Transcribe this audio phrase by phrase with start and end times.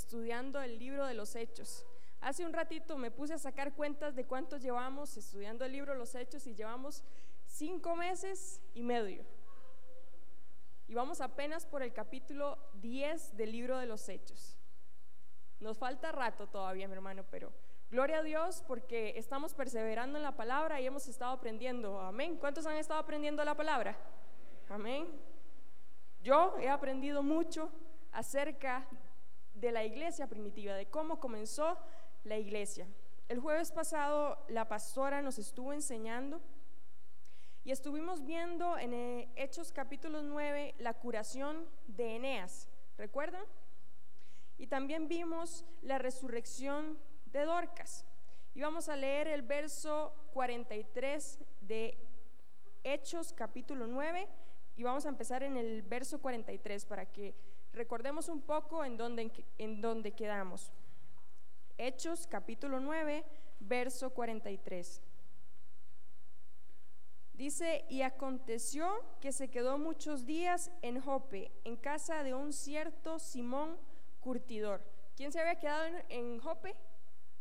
[0.00, 1.86] estudiando el libro de los Hechos.
[2.20, 5.98] Hace un ratito me puse a sacar cuentas de cuántos llevamos estudiando el libro de
[5.98, 7.02] los Hechos y llevamos
[7.46, 9.24] cinco meses y medio.
[10.88, 14.56] Y vamos apenas por el capítulo 10 del libro de los Hechos.
[15.60, 17.52] Nos falta rato todavía, mi hermano, pero
[17.90, 22.00] gloria a Dios porque estamos perseverando en la palabra y hemos estado aprendiendo.
[22.00, 22.36] Amén.
[22.36, 23.96] ¿Cuántos han estado aprendiendo la palabra?
[24.68, 25.06] Amén.
[26.22, 27.70] Yo he aprendido mucho
[28.12, 28.86] acerca
[29.60, 31.78] de la iglesia primitiva, de cómo comenzó
[32.24, 32.86] la iglesia.
[33.28, 36.40] El jueves pasado la pastora nos estuvo enseñando
[37.62, 43.44] y estuvimos viendo en eh, Hechos capítulo 9 la curación de Eneas, ¿recuerdan?
[44.56, 48.06] Y también vimos la resurrección de Dorcas.
[48.54, 51.96] Y vamos a leer el verso 43 de
[52.82, 54.26] Hechos capítulo 9
[54.76, 57.34] y vamos a empezar en el verso 43 para que
[57.72, 60.72] recordemos un poco en donde, en quedamos.
[61.78, 63.24] Hechos capítulo 9,
[63.60, 65.02] verso 43.
[67.40, 73.18] Dice, y aconteció que se quedó muchos días en Jope, en casa de un cierto
[73.18, 73.78] Simón
[74.20, 74.84] Curtidor.
[75.16, 76.76] ¿Quién se había quedado en, Jope?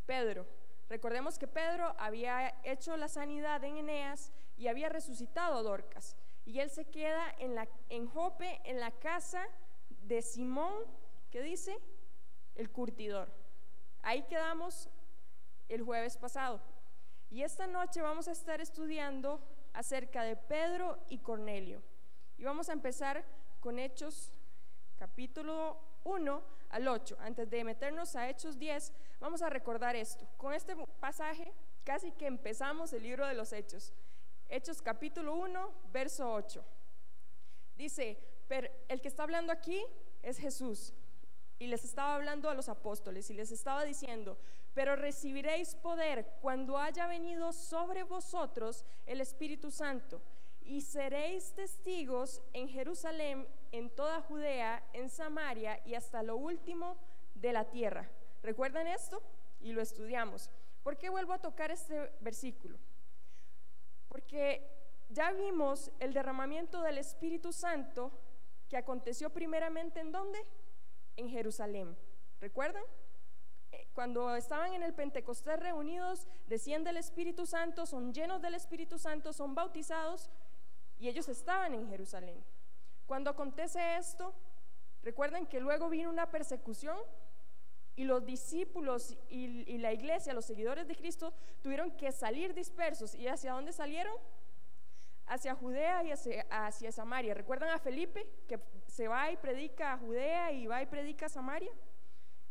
[0.05, 0.47] Pedro.
[0.87, 6.15] Recordemos que Pedro había hecho la sanidad en Eneas y había resucitado a Dorcas.
[6.45, 9.68] Y él se queda en, la, en Jope, en la casa de
[10.21, 10.73] Simón,
[11.29, 11.79] ¿qué dice?
[12.55, 13.31] El curtidor.
[14.01, 14.89] Ahí quedamos
[15.67, 16.59] el jueves pasado.
[17.29, 19.39] Y esta noche vamos a estar estudiando
[19.73, 21.81] acerca de Pedro y Cornelio.
[22.37, 23.23] Y vamos a empezar
[23.59, 24.31] con Hechos
[24.97, 27.17] capítulo 1 al 8.
[27.19, 30.27] Antes de meternos a Hechos 10, vamos a recordar esto.
[30.37, 33.93] Con este pasaje casi que empezamos el libro de los Hechos.
[34.47, 36.65] Hechos capítulo 1, verso 8.
[37.77, 38.17] Dice,
[38.49, 39.81] pero el que está hablando aquí
[40.23, 40.93] es Jesús.
[41.59, 44.37] Y les estaba hablando a los apóstoles y les estaba diciendo,
[44.73, 50.21] pero recibiréis poder cuando haya venido sobre vosotros el Espíritu Santo,
[50.61, 56.95] y seréis testigos en Jerusalén, en toda Judea, en Samaria y hasta lo último
[57.33, 58.09] de la tierra.
[58.43, 59.21] ¿Recuerdan esto?
[59.61, 60.51] Y lo estudiamos.
[60.83, 62.77] ¿Por qué vuelvo a tocar este versículo?
[64.07, 64.63] Porque
[65.09, 68.11] ya vimos el derramamiento del Espíritu Santo
[68.69, 70.39] que aconteció primeramente en dónde?
[71.17, 71.97] En Jerusalén.
[72.39, 72.83] ¿Recuerdan?
[73.93, 79.33] cuando estaban en el Pentecostés reunidos, desciende el Espíritu Santo, son llenos del Espíritu Santo,
[79.33, 80.29] son bautizados
[80.97, 82.43] y ellos estaban en Jerusalén.
[83.05, 84.33] Cuando acontece esto,
[85.03, 86.97] recuerden que luego vino una persecución
[87.95, 93.13] y los discípulos y, la iglesia, los seguidores de Cristo, tuvieron que salir dispersos.
[93.13, 94.15] ¿Y hacia dónde salieron?
[95.29, 97.33] Hacia Judea y hacia, hacia Samaria.
[97.33, 101.29] ¿Recuerdan a Felipe que se va y predica a Judea y va y predica a
[101.29, 101.71] Samaria?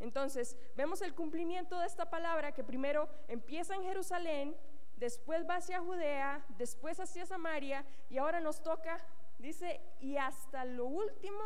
[0.01, 4.57] Entonces, vemos el cumplimiento de esta palabra que primero empieza en Jerusalén,
[4.97, 9.05] después va hacia Judea, después hacia Samaria y ahora nos toca,
[9.39, 11.41] dice, y hasta lo último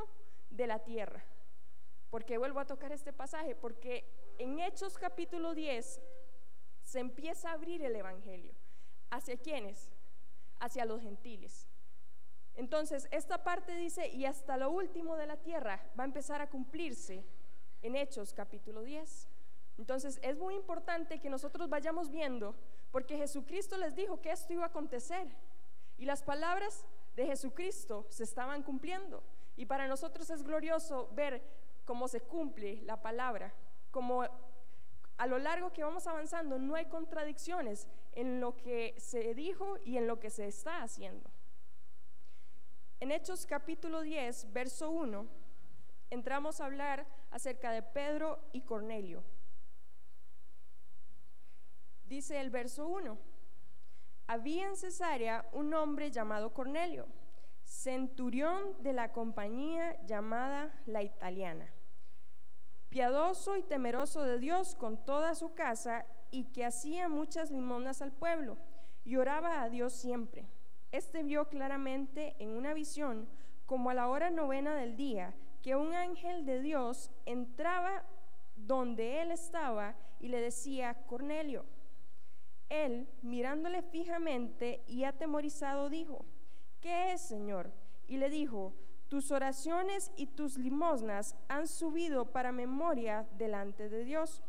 [0.50, 1.24] de la tierra.
[2.10, 3.54] Porque vuelvo a tocar este pasaje?
[3.54, 4.04] Porque
[4.38, 6.00] en Hechos capítulo 10
[6.82, 8.54] se empieza a abrir el Evangelio.
[9.10, 9.91] ¿Hacia quiénes?
[10.62, 11.66] Hacia los gentiles.
[12.54, 16.48] Entonces, esta parte dice, y hasta lo último de la tierra va a empezar a
[16.48, 17.24] cumplirse
[17.82, 19.28] en Hechos capítulo 10.
[19.78, 22.54] Entonces es muy importante que nosotros vayamos viendo,
[22.92, 25.26] porque Jesucristo les dijo que esto iba a acontecer
[25.98, 26.86] y las palabras
[27.16, 29.24] de Jesucristo se estaban cumpliendo.
[29.56, 31.42] Y para nosotros es glorioso ver
[31.84, 33.52] cómo se cumple la palabra,
[33.90, 39.78] como a lo largo que vamos avanzando no hay contradicciones en lo que se dijo
[39.84, 41.30] y en lo que se está haciendo.
[43.00, 45.26] En Hechos capítulo 10, verso 1,
[46.10, 49.24] entramos a hablar acerca de Pedro y Cornelio.
[52.04, 53.18] Dice el verso 1,
[54.26, 57.08] había en Cesarea un hombre llamado Cornelio,
[57.64, 61.72] centurión de la compañía llamada la italiana,
[62.88, 68.10] piadoso y temeroso de Dios con toda su casa y que hacía muchas limonas al
[68.10, 68.56] pueblo
[69.04, 70.48] y oraba a Dios siempre.
[70.90, 73.28] Este vio claramente en una visión,
[73.66, 78.02] como a la hora novena del día, que un ángel de Dios entraba
[78.56, 81.64] donde él estaba y le decía, Cornelio.
[82.68, 86.24] Él, mirándole fijamente y atemorizado, dijo,
[86.80, 87.70] ¿qué es, Señor?
[88.08, 88.74] Y le dijo,
[89.08, 94.42] tus oraciones y tus limosnas han subido para memoria delante de Dios.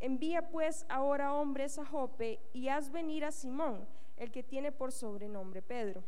[0.00, 4.92] Envía pues ahora hombres a Jope y haz venir a Simón, el que tiene por
[4.92, 6.04] sobrenombre Pedro.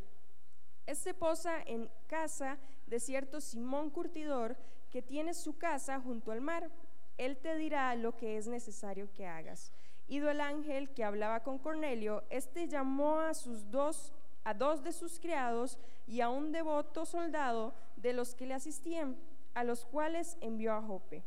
[0.86, 4.56] Este posa en casa de cierto Simón Curtidor,
[4.90, 6.70] que tiene su casa junto al mar.
[7.18, 9.72] Él te dirá lo que es necesario que hagas.
[10.06, 14.14] Ido el ángel que hablaba con Cornelio, este llamó a sus dos
[14.48, 19.18] a dos de sus criados y a un devoto soldado de los que le asistían,
[19.52, 21.22] a los cuales envió a Jope.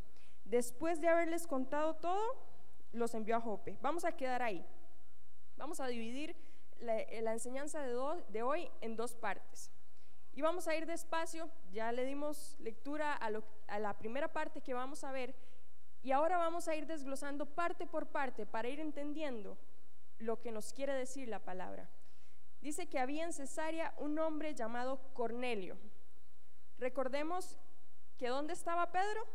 [0.46, 2.36] Después de haberles contado todo,
[2.94, 3.78] los envió a Jope.
[3.82, 4.66] Vamos a quedar ahí.
[5.58, 6.36] Vamos a dividir
[6.80, 7.96] la, enseñanza de,
[8.30, 9.72] de hoy en dos partes.
[10.34, 13.30] Y vamos a ir despacio, ya le dimos lectura a,
[13.68, 15.36] a la primera parte que vamos a ver,
[16.04, 19.58] y ahora vamos a ir desglosando parte por parte para ir entendiendo
[20.20, 21.90] lo que nos quiere decir la palabra.
[22.62, 25.78] Dice que había en Cesarea un hombre llamado Cornelio.
[26.78, 27.58] Recordemos
[28.18, 29.28] que ¿dónde estaba Pedro?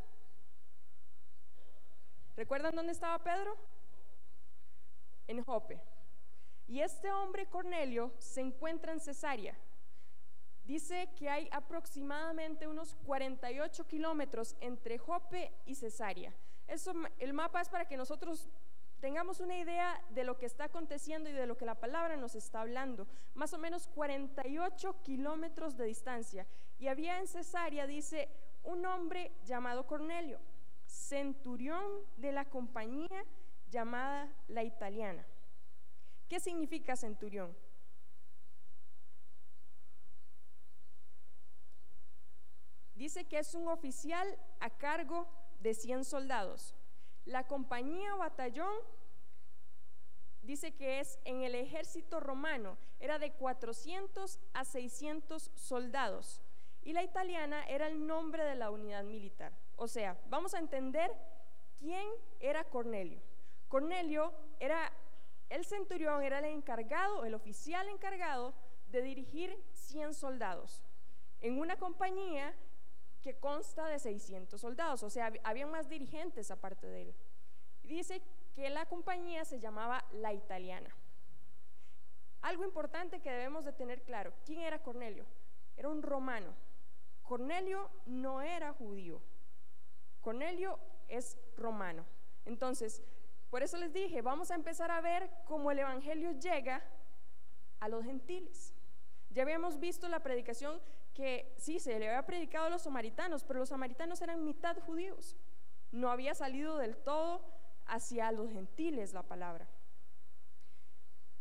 [2.37, 3.57] ¿Recuerdan dónde estaba Pedro?
[5.27, 5.81] En Jope.
[6.69, 9.57] Y este hombre Cornelio se encuentra en Cesarea.
[10.65, 16.35] Dice que hay aproximadamente unos 48 kilómetros entre Jope y Cesarea.
[16.67, 18.49] Eso, el mapa es para que nosotros
[19.01, 22.35] tengamos una idea de lo que está aconteciendo y de lo que la palabra nos
[22.35, 23.07] está hablando.
[23.35, 26.47] Más o menos 48 kilómetros de distancia.
[26.79, 28.29] Y había en Cesarea, dice,
[28.65, 30.41] un hombre llamado Cornelio,
[30.87, 31.85] centurión
[32.17, 33.25] de la compañía
[33.71, 35.27] llamada la italiana.
[36.29, 37.57] ¿Qué significa centurión?
[42.95, 44.27] Dice que es un oficial
[44.59, 45.29] a cargo
[45.61, 46.75] de 100 soldados.
[47.27, 48.75] La compañía o batallón
[50.43, 56.41] dice que es en el ejército romano, era de 400 a 600 soldados.
[56.83, 59.53] Y la italiana era el nombre de la unidad militar.
[59.77, 61.11] O sea, vamos a entender
[61.79, 62.07] quién
[62.41, 63.21] era Cornelio.
[63.69, 64.93] Cornelio era
[65.49, 68.55] el centurión, era el encargado, el oficial encargado
[68.89, 70.83] de dirigir 100 soldados
[71.41, 72.55] en una compañía
[73.23, 77.15] que consta de 600 soldados, o sea, había más dirigentes aparte de él.
[77.83, 78.23] Dice
[78.55, 80.95] que la compañía se llamaba la italiana.
[82.41, 85.27] Algo importante que debemos de tener claro, ¿quién era Cornelio?
[85.77, 86.55] Era un romano.
[87.23, 89.21] Cornelio no era judío.
[90.27, 92.05] Cornelio es romano.
[92.47, 93.01] Entonces,
[93.49, 96.83] por eso les dije, vamos a empezar a ver cómo el Evangelio llega
[97.79, 98.75] a los gentiles.
[99.31, 100.83] Ya habíamos visto la predicación
[101.15, 105.37] que sí, se le había predicado a los samaritanos, pero los samaritanos eran mitad judíos.
[105.93, 107.45] No había salido del todo
[107.87, 109.69] hacia los gentiles la palabra.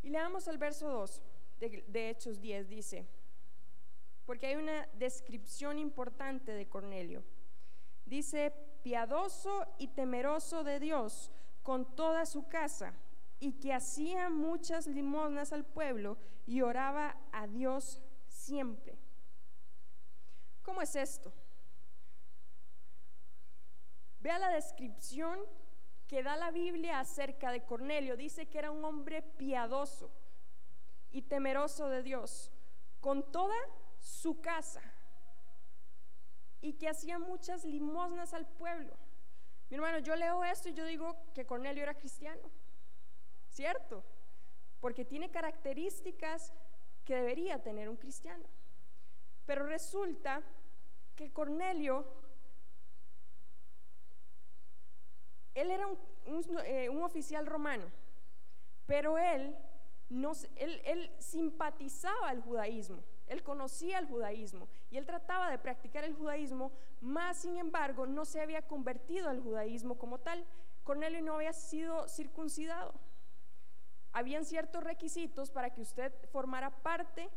[0.03, 1.23] Y leamos el verso 2
[1.59, 3.07] de, de Hechos 10, dice,
[4.27, 7.23] porque hay una descripción importante de Cornelio.
[8.05, 8.53] Dice,
[8.85, 11.31] piadoso y temeroso de Dios
[11.63, 12.93] con toda su casa,
[13.39, 18.95] y que hacía muchas limosnas al pueblo y oraba a Dios siempre.
[20.61, 21.33] ¿Cómo es esto?
[24.19, 25.39] Vea la descripción
[26.05, 28.15] que da la Biblia acerca de Cornelio.
[28.15, 30.11] Dice que era un hombre piadoso
[31.09, 32.51] y temeroso de Dios,
[32.99, 33.57] con toda
[33.97, 34.83] su casa,
[36.65, 38.97] y que hacía muchas limosnas al pueblo.
[39.69, 42.50] Mi hermano, yo leo esto y yo digo que Cornelio era cristiano,
[43.50, 44.03] ¿cierto?
[44.79, 46.51] Porque tiene características
[47.06, 48.45] que debería tener un cristiano.
[49.45, 50.41] Pero resulta
[51.15, 52.03] que Cornelio,
[55.53, 55.88] él era
[56.65, 57.86] eh, un, oficial romano,
[58.88, 59.55] pero él,
[60.10, 66.03] no, él, él simpatizaba al judaísmo, él conocía el judaísmo y él trataba de practicar
[66.03, 70.46] el judaísmo, más sin embargo no se había convertido al judaísmo como tal.
[70.84, 72.94] Cornelio no había sido circuncidado.
[74.12, 77.29] Habían ciertos requisitos para que usted formara parte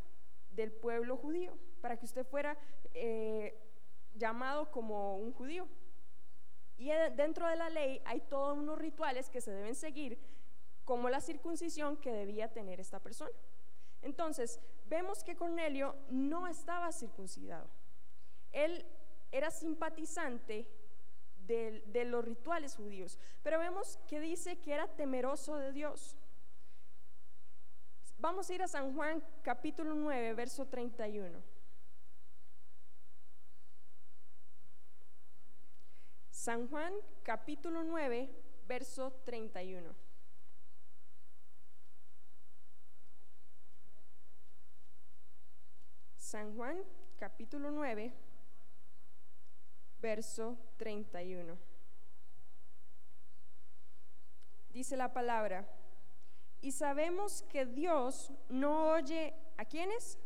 [0.50, 2.56] del pueblo judío, para que usted fuera
[2.94, 3.58] eh,
[4.14, 5.66] llamado como un judío.
[6.76, 10.20] Y dentro de la ley hay todos unos rituales que se deben seguir,
[10.84, 13.32] como la circuncisión que debía tener esta persona.
[14.02, 17.68] Entonces, vemos que Cornelio no estaba circuncidado.
[18.52, 18.86] Él
[19.30, 20.66] era simpatizante
[21.46, 26.16] de, los rituales judíos, pero vemos que dice que era temeroso de Dios.
[28.18, 31.42] Vamos a ir a San Juan capítulo 9, verso 31.
[36.30, 36.92] San Juan
[37.22, 38.28] capítulo 9,
[38.66, 40.07] verso 31.
[46.28, 46.76] San Juan
[47.18, 48.12] capítulo 9,
[50.02, 51.56] verso 31.
[54.68, 55.66] Dice la palabra,
[56.60, 60.18] y sabemos que Dios no oye a quienes?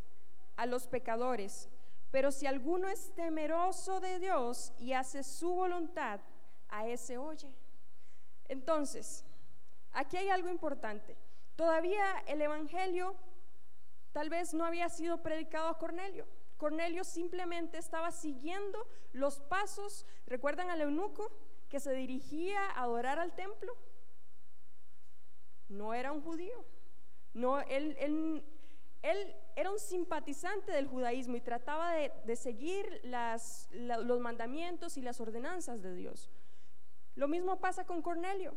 [0.57, 1.69] A los pecadores.
[2.11, 6.19] Pero si alguno es temeroso de Dios y hace su voluntad,
[6.69, 7.55] a ese oye.
[8.49, 9.25] Entonces,
[9.93, 11.17] aquí hay algo importante.
[11.55, 13.15] Todavía el Evangelio
[14.13, 16.27] tal vez no había sido predicado a Cornelio.
[16.57, 21.31] Cornelio simplemente estaba siguiendo los pasos, ¿recuerdan al eunuco
[21.69, 23.77] que se dirigía a adorar al templo?
[25.69, 26.65] No era un judío.
[27.35, 28.45] No, él, él,
[29.03, 35.83] él era un simpatizante del judaísmo y trataba de, seguir los mandamientos y las ordenanzas
[35.83, 36.31] de Dios.
[37.15, 38.55] Lo mismo pasa con Cornelio.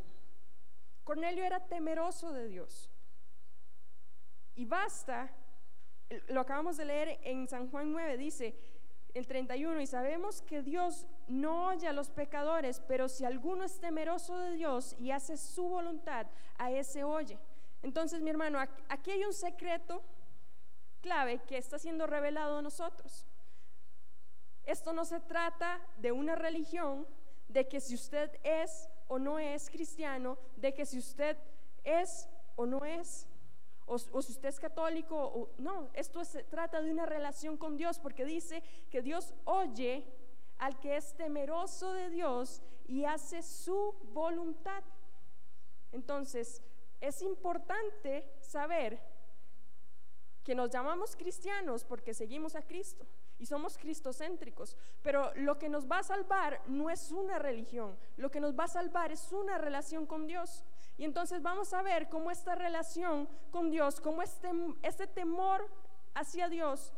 [1.04, 2.90] Cornelio era temeroso de Dios.
[4.54, 5.30] Y basta,
[6.28, 8.54] lo acabamos de leer en San Juan 9, dice
[9.14, 13.80] el 31, y sabemos que Dios no oye a los pecadores, pero si alguno es
[13.80, 16.26] temeroso de Dios y hace su voluntad,
[16.58, 17.38] a ese oye.
[17.82, 18.58] Entonces, mi hermano,
[18.88, 20.02] aquí hay un secreto
[21.00, 23.26] clave que está siendo revelado a nosotros.
[24.64, 27.06] Esto no se trata de una religión,
[27.48, 31.36] de que si usted es o no es cristiano, de que si usted
[31.84, 33.28] es o no es,
[33.86, 37.98] o, si usted es católico, o, no, esto se trata de una relación con Dios,
[37.98, 40.04] porque dice que Dios oye
[40.58, 44.82] al que es temeroso de Dios y hace su voluntad.
[45.92, 46.62] Entonces,
[47.00, 49.00] es importante saber
[50.42, 53.06] que nos llamamos cristianos porque seguimos a Cristo
[53.38, 58.30] y somos cristocéntricos, pero lo que nos va a salvar no es una religión, lo
[58.30, 60.64] que nos va a salvar es una relación con Dios.
[60.98, 64.50] Y entonces vamos a ver cómo esta relación con Dios, cómo este,
[64.82, 65.68] este temor
[66.14, 66.92] hacia Dios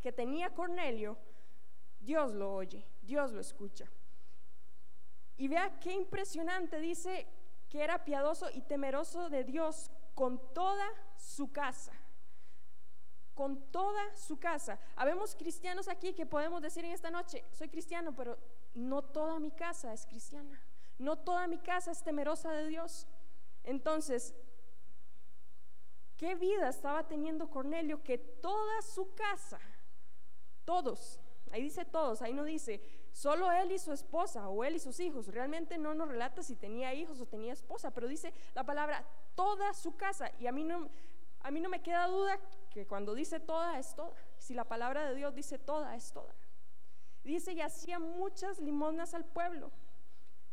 [0.00, 1.18] que tenía Cornelio,
[2.00, 3.90] Dios lo oye, Dios lo escucha.
[5.36, 7.26] Y vea qué impresionante, dice
[7.68, 11.92] que era piadoso y temeroso de Dios con toda su casa
[13.38, 14.80] con toda su casa.
[14.96, 18.36] Habemos cristianos aquí que podemos decir en esta noche, soy cristiano, pero
[18.74, 20.60] no toda mi casa es cristiana.
[20.98, 23.06] No toda mi casa es temerosa de Dios.
[23.64, 24.34] Entonces,
[26.16, 29.60] ¿qué vida estaba teniendo Cornelio que toda su casa,
[30.64, 31.20] todos,
[31.52, 35.00] ahí dice todos, ahí no dice solo él y su esposa o él y sus
[35.00, 39.04] hijos, realmente no nos relata si tenía hijos o tenía esposa, pero dice la palabra
[39.34, 40.88] toda su casa y a mí no,
[41.40, 42.38] a mí no me queda duda
[42.70, 44.16] que cuando dice toda es toda.
[44.38, 46.34] Si la palabra de Dios dice toda es toda.
[47.24, 49.70] Dice y hacía muchas limonas al pueblo.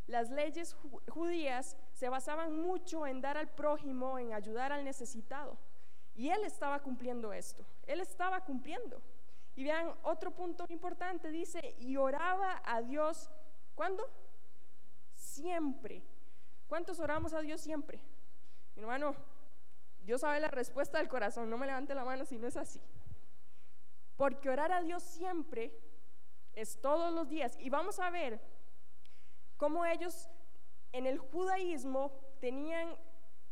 [0.07, 0.75] Las leyes
[1.09, 5.57] judías se basaban mucho en dar al prójimo, en ayudar al necesitado.
[6.13, 7.65] Y él estaba cumpliendo esto.
[7.87, 9.01] Él estaba cumpliendo.
[9.55, 13.31] Y vean, otro punto importante dice, y oraba a Dios,
[13.73, 14.07] ¿cuándo?
[15.13, 16.03] Siempre.
[16.67, 17.99] ¿Cuántos oramos a Dios siempre?
[18.75, 19.15] Mi hermano,
[20.03, 22.81] Dios sabe la respuesta del corazón, no me levante la mano si no es así.
[24.17, 25.73] Porque orar a Dios siempre
[26.53, 27.57] es todos los días.
[27.59, 28.39] Y vamos a ver
[29.57, 30.29] cómo ellos
[30.91, 32.95] en el judaísmo tenían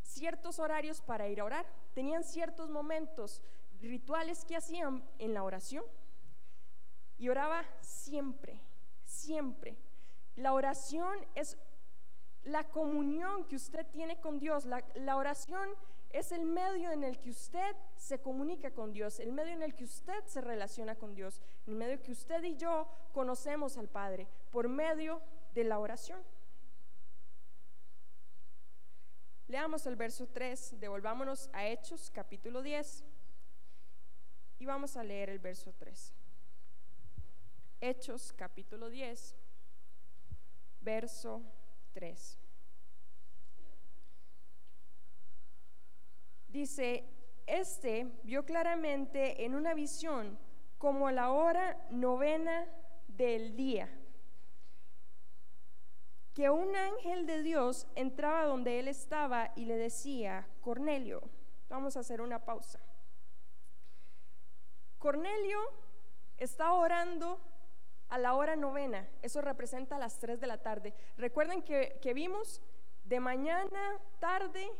[0.01, 3.41] ciertos horarios para ir a orar, tenían ciertos momentos,
[3.81, 5.83] rituales que hacían en la oración.
[7.17, 8.61] Y oraba siempre,
[9.03, 9.77] siempre.
[10.35, 11.57] La oración es
[12.43, 14.65] la comunión que usted tiene con Dios.
[14.65, 15.69] La, la oración
[16.09, 19.73] es el medio en el que usted se comunica con Dios, el medio en el
[19.75, 24.27] que usted se relaciona con Dios, el medio que usted y yo conocemos al Padre,
[24.51, 25.21] por medio
[25.53, 26.21] de la oración.
[29.47, 33.03] Leamos el verso 3, devolvámonos a Hechos capítulo 10
[34.59, 36.13] y vamos a leer el verso 3.
[37.81, 39.35] Hechos capítulo 10,
[40.81, 41.43] verso
[41.93, 42.39] 3.
[46.47, 47.03] Dice,
[47.45, 50.37] este vio claramente en una visión
[50.77, 52.65] como la hora novena
[53.07, 53.89] del día,
[56.33, 61.21] que un ángel de Dios entraba donde él estaba y le decía, Cornelio,
[61.69, 62.79] vamos a hacer una pausa.
[64.97, 65.59] Cornelio
[66.37, 67.39] está orando
[68.09, 70.93] a la hora novena, eso representa las 3 de la tarde.
[71.17, 72.61] Recuerden que, que vimos
[73.03, 74.71] de mañana, tarde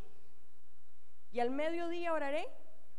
[1.32, 2.48] y al mediodía oraré.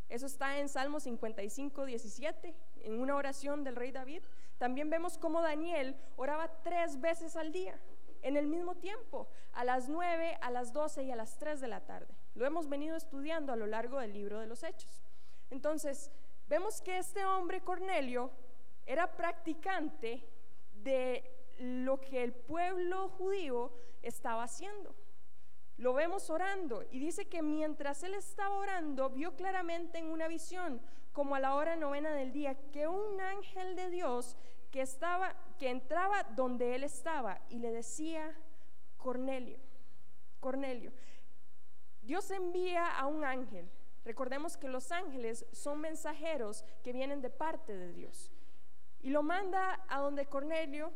[0.09, 4.23] Eso está en Salmo 55, 17, en una oración del rey David.
[4.59, 7.79] También vemos cómo Daniel oraba tres veces al día,
[8.25, 11.69] en el mismo tiempo, a las 9, a las 12 y a las 3 de
[11.69, 12.13] la tarde.
[12.35, 15.05] Lo hemos venido estudiando a lo largo del libro de los Hechos.
[15.51, 16.11] Entonces,
[16.49, 18.31] vemos que este hombre, Cornelio,
[18.87, 20.27] era practicante
[20.83, 21.23] de
[21.59, 24.95] lo que el pueblo judío estaba haciendo.
[25.77, 30.81] Lo vemos orando y dice que mientras él estaba orando vio claramente en una visión,
[31.13, 34.37] como a la hora novena del día, que un ángel de Dios
[34.71, 38.35] que estaba que entraba donde él estaba y le decía,
[38.97, 39.59] Cornelio.
[40.41, 40.93] Cornelio.
[42.03, 43.71] Dios envía a un ángel.
[44.05, 48.31] Recordemos que los ángeles son mensajeros que vienen de parte de Dios.
[49.01, 50.93] Y lo manda a donde Cornelio.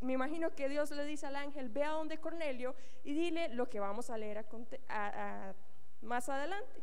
[0.00, 3.68] Me imagino que Dios le dice al ángel, ve a donde Cornelio y dile lo
[3.68, 4.46] que vamos a leer
[6.00, 6.82] más adelante.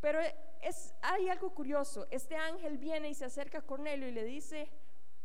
[0.00, 0.20] Pero
[0.62, 2.06] es, hay algo curioso.
[2.10, 4.70] Este ángel viene y se acerca a Cornelio y le dice,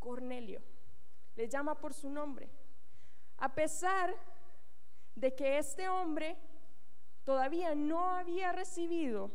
[0.06, 0.62] Cornelio.
[1.36, 2.48] Le llama por su nombre.
[3.38, 4.14] A pesar
[5.16, 6.38] de que este hombre
[7.24, 9.32] todavía no había recibido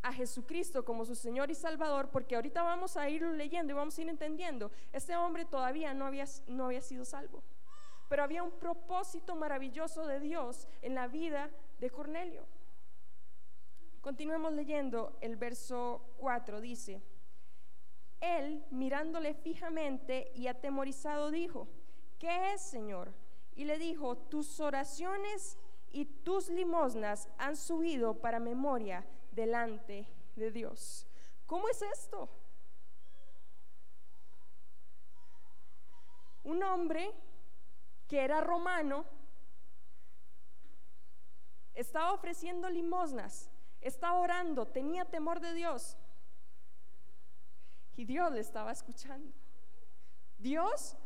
[0.00, 3.98] a Jesucristo como su Señor y Salvador, porque ahorita vamos a ir leyendo y vamos
[3.98, 7.42] a ir entendiendo, este hombre todavía no había, no había sido salvo.
[8.08, 12.46] Pero había un propósito maravilloso de Dios en la vida de Cornelio.
[14.00, 17.02] Continuemos leyendo el verso 4, dice,
[18.20, 21.68] él mirándole fijamente y atemorizado dijo,
[22.18, 23.12] ¿qué es, Señor?
[23.54, 25.58] Y le dijo, tus oraciones
[25.90, 31.06] y tus limosnas han subido para memoria delante de Dios.
[31.46, 32.28] ¿Cómo es esto?
[36.44, 37.12] Un hombre
[38.06, 39.04] que era romano
[41.74, 43.50] estaba ofreciendo limosnas,
[43.80, 45.96] estaba orando, tenía temor de Dios.
[48.00, 49.30] Y Dios le estaba escuchando.
[50.38, 50.96] Dios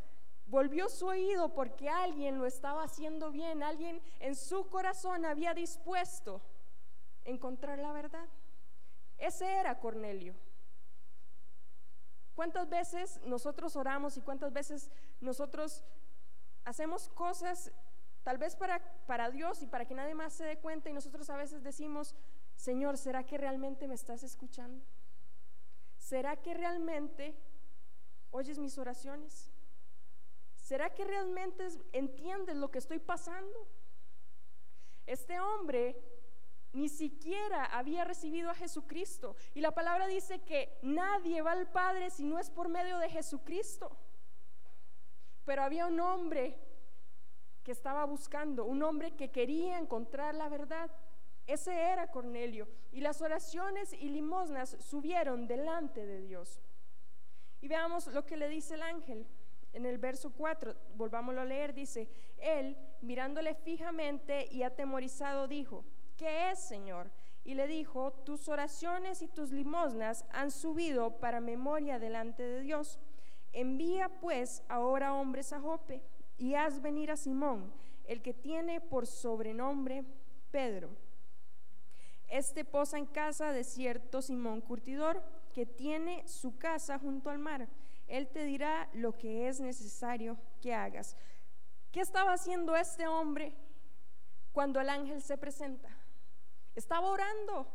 [0.47, 6.41] volvió su oído porque alguien lo estaba haciendo bien, alguien en su corazón había dispuesto
[7.25, 8.29] encontrar la verdad.
[9.19, 10.37] Ese era Cornelio.
[12.37, 14.89] ¿Cuántas veces nosotros oramos y cuántas veces
[15.21, 15.83] nosotros
[16.65, 17.73] hacemos cosas
[18.23, 21.29] tal vez para, para Dios y para que nadie más se dé cuenta y nosotros
[21.29, 22.15] a veces decimos,
[22.55, 24.87] Señor, ¿será que realmente me estás escuchando?
[26.04, 27.34] ¿Será que realmente
[28.30, 29.50] oyes mis oraciones?
[30.54, 33.58] ¿Será que realmente entiendes lo que estoy pasando?
[35.06, 35.99] Este hombre
[36.75, 39.34] ni siquiera había recibido a Jesucristo.
[39.54, 43.08] Y la palabra dice que nadie va al Padre si no es por medio de
[43.08, 43.97] Jesucristo.
[45.47, 46.58] Pero había un hombre
[47.62, 50.90] que estaba buscando, un hombre que quería encontrar la verdad.
[51.47, 52.69] Ese era Cornelio.
[52.93, 56.61] Y las oraciones y limosnas subieron delante de Dios.
[57.61, 59.26] Y veamos lo que le dice el ángel.
[59.73, 65.85] En el verso 4, volvámoslo a leer, dice, él, mirándole fijamente y atemorizado, dijo,
[66.17, 67.11] ¿qué es, Señor?
[67.43, 73.00] Y le dijo, tus oraciones y tus limosnas han subido para memoria delante de Dios.
[73.52, 76.02] Envía pues ahora hombres a Jope
[76.39, 77.73] y haz venir a Simón,
[78.04, 80.04] el que tiene por sobrenombre
[80.50, 80.91] Pedro.
[82.28, 87.69] Este posa en casa de cierto Simón Curtidor, que tiene su casa junto al mar.
[88.06, 91.17] Él te dirá lo que es necesario que hagas.
[91.93, 93.54] ¿Qué estaba haciendo este hombre
[94.52, 95.89] cuando el ángel se presenta?
[96.75, 97.69] Estaba orando.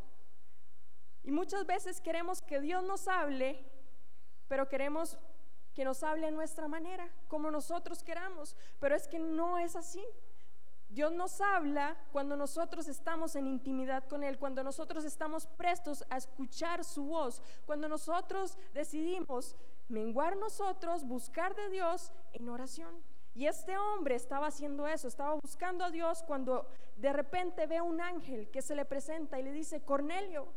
[1.23, 3.65] Y muchas veces queremos que Dios nos hable,
[4.47, 5.17] pero queremos
[5.73, 8.57] que nos hable a nuestra manera, como nosotros queramos.
[8.79, 10.03] Pero es que no es así.
[10.89, 16.17] Dios nos habla cuando nosotros estamos en intimidad con Él, cuando nosotros estamos prestos a
[16.17, 19.55] escuchar su voz, cuando nosotros decidimos
[19.87, 23.03] menguar nosotros, buscar de Dios en oración.
[23.35, 28.01] Y este hombre estaba haciendo eso, estaba buscando a Dios cuando de repente ve un
[28.01, 30.47] ángel que se le presenta y le dice, Cornelio.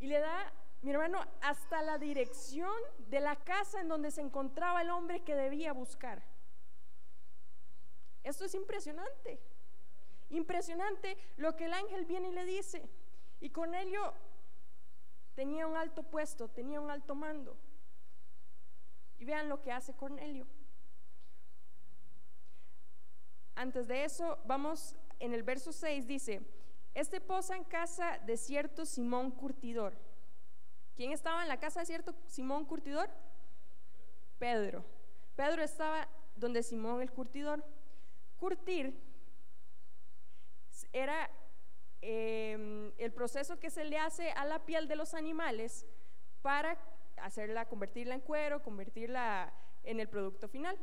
[0.00, 2.74] Y le da, mi hermano, hasta la dirección
[3.08, 6.24] de la casa en donde se encontraba el hombre que debía buscar.
[8.22, 9.40] Esto es impresionante.
[10.30, 12.88] Impresionante lo que el ángel viene y le dice.
[13.40, 14.12] Y Cornelio
[15.34, 17.56] tenía un alto puesto, tenía un alto mando.
[19.18, 20.46] Y vean lo que hace Cornelio.
[23.54, 26.40] Antes de eso, vamos en el verso 6, dice,
[26.94, 29.94] este posa en casa de cierto Simón Curtidor.
[30.94, 33.08] ¿Quién estaba en la casa de cierto Simón Curtidor?
[34.38, 34.84] Pedro.
[35.36, 37.64] Pedro estaba donde Simón el Curtidor.
[38.38, 38.94] Curtir
[40.92, 41.30] era
[42.00, 45.86] em, el proceso que se le hace a la piel de los animales
[46.42, 46.78] para
[47.16, 50.78] hacerla, convertirla en cuero, convertirla en el producto final.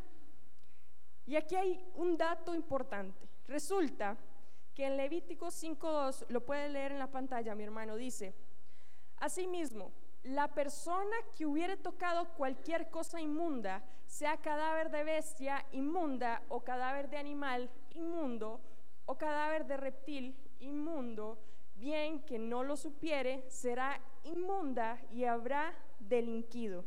[1.25, 3.27] Y aquí hay un dato importante.
[3.47, 4.17] Resulta
[4.73, 8.35] que en Levítico 5.2, lo puede leer en la pantalla, mi hermano, dice,
[9.17, 9.91] Asimismo,
[10.25, 17.09] la persona que hubiere tocado cualquier cosa inmunda, sea cadáver de bestia inmunda o cadáver
[17.09, 18.59] de animal inmundo
[19.05, 21.37] o cadáver de reptil inmundo,
[21.75, 26.85] bien que no lo supiere, será inmunda y habrá delinquido.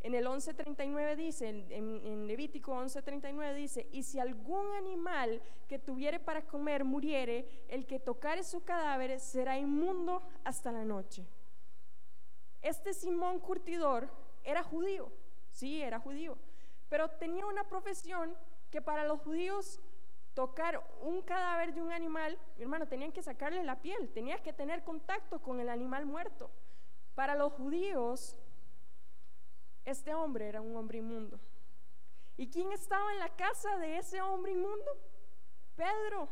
[0.00, 6.42] En el 11.39 dice, en, Levítico 11.39 dice, y si algún animal que tuviere para
[6.42, 11.26] comer muriere, el que tocare su cadáver será inmundo hasta la noche.
[12.66, 14.08] Este Simón Curtidor
[14.42, 15.12] era judío,
[15.52, 16.36] sí, era judío,
[16.88, 18.36] pero tenía una profesión
[18.72, 19.80] que para los judíos
[20.34, 24.52] tocar un cadáver de un animal, mi hermano, tenían que sacarle la piel, tenías que
[24.52, 26.50] tener contacto con el animal muerto.
[27.14, 28.36] Para los judíos,
[29.84, 31.38] este hombre era un hombre inmundo.
[32.36, 34.90] ¿Y quién estaba en la casa de ese hombre inmundo?
[35.76, 36.28] Pedro.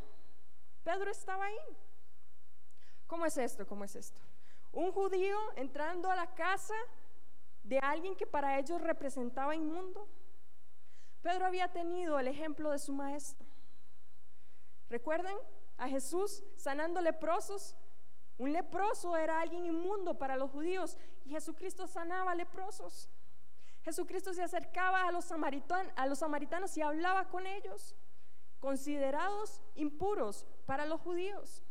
[0.83, 1.77] Pedro estaba ahí.
[3.07, 3.65] ¿Cómo es esto?
[3.69, 4.21] ¿Cómo es esto?
[4.75, 6.75] Un judío entrando a la casa
[7.63, 10.09] de alguien que para ellos representaba inmundo.
[11.23, 13.47] Pedro había tenido el ejemplo de su maestro.
[14.91, 15.37] ¿Recuerden
[15.79, 17.75] a Jesús sanando leprosos?
[18.37, 23.09] Un leproso era alguien inmundo para los judíos y Jesucristo sanaba leprosos.
[23.83, 27.95] Jesucristo se acercaba a los, a los samaritanos y hablaba con ellos,
[28.61, 31.64] considerados impuros para los judíos.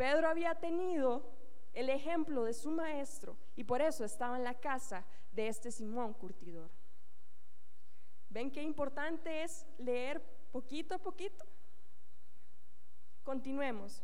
[0.00, 1.30] Pedro había tenido
[1.74, 6.14] el ejemplo de su maestro y por eso estaba en la casa de este Simón
[6.14, 6.70] curtidor.
[8.30, 11.44] ¿Ven qué importante es leer poquito a poquito?
[13.22, 14.02] Continuemos.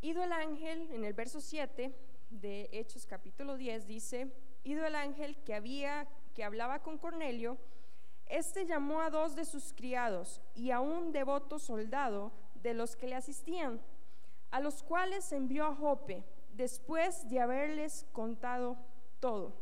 [0.00, 1.94] Ido el ángel, en el verso 7
[2.30, 4.26] de Hechos capítulo 10 dice,
[4.64, 7.58] ido el ángel que había que hablaba con Cornelio,
[8.26, 13.06] este llamó a dos de sus criados y a un devoto soldado de los que
[13.08, 13.80] le asistían,
[14.50, 18.76] a los cuales envió a Jope después de haberles contado
[19.20, 19.52] todo.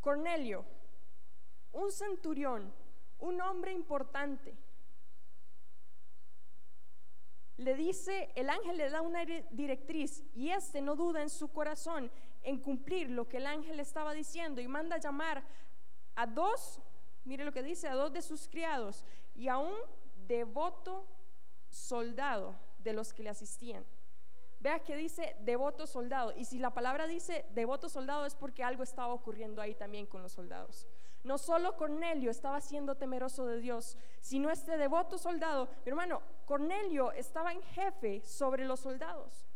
[0.00, 0.64] Cornelio,
[1.72, 2.72] un centurión,
[3.18, 4.56] un hombre importante,
[7.60, 12.10] le dice, el ángel le da una directriz y este no duda en su corazón
[12.42, 15.44] en cumplir lo que el ángel estaba diciendo y manda llamar
[16.20, 16.80] a dos,
[17.24, 19.04] mire lo que dice, a dos de sus criados
[19.34, 19.74] y a un
[20.26, 21.06] devoto
[21.70, 23.86] soldado de los que le asistían.
[24.60, 28.82] Vea que dice devoto soldado y si la palabra dice devoto soldado es porque algo
[28.82, 30.86] estaba ocurriendo ahí también con los soldados.
[31.24, 35.68] No solo Cornelio estaba siendo temeroso de Dios, sino este devoto soldado.
[35.84, 39.46] Mi hermano, Cornelio estaba en jefe sobre los soldados.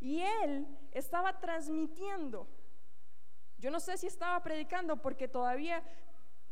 [0.00, 2.48] Y él estaba transmitiendo.
[3.62, 5.84] Yo no sé si estaba predicando porque todavía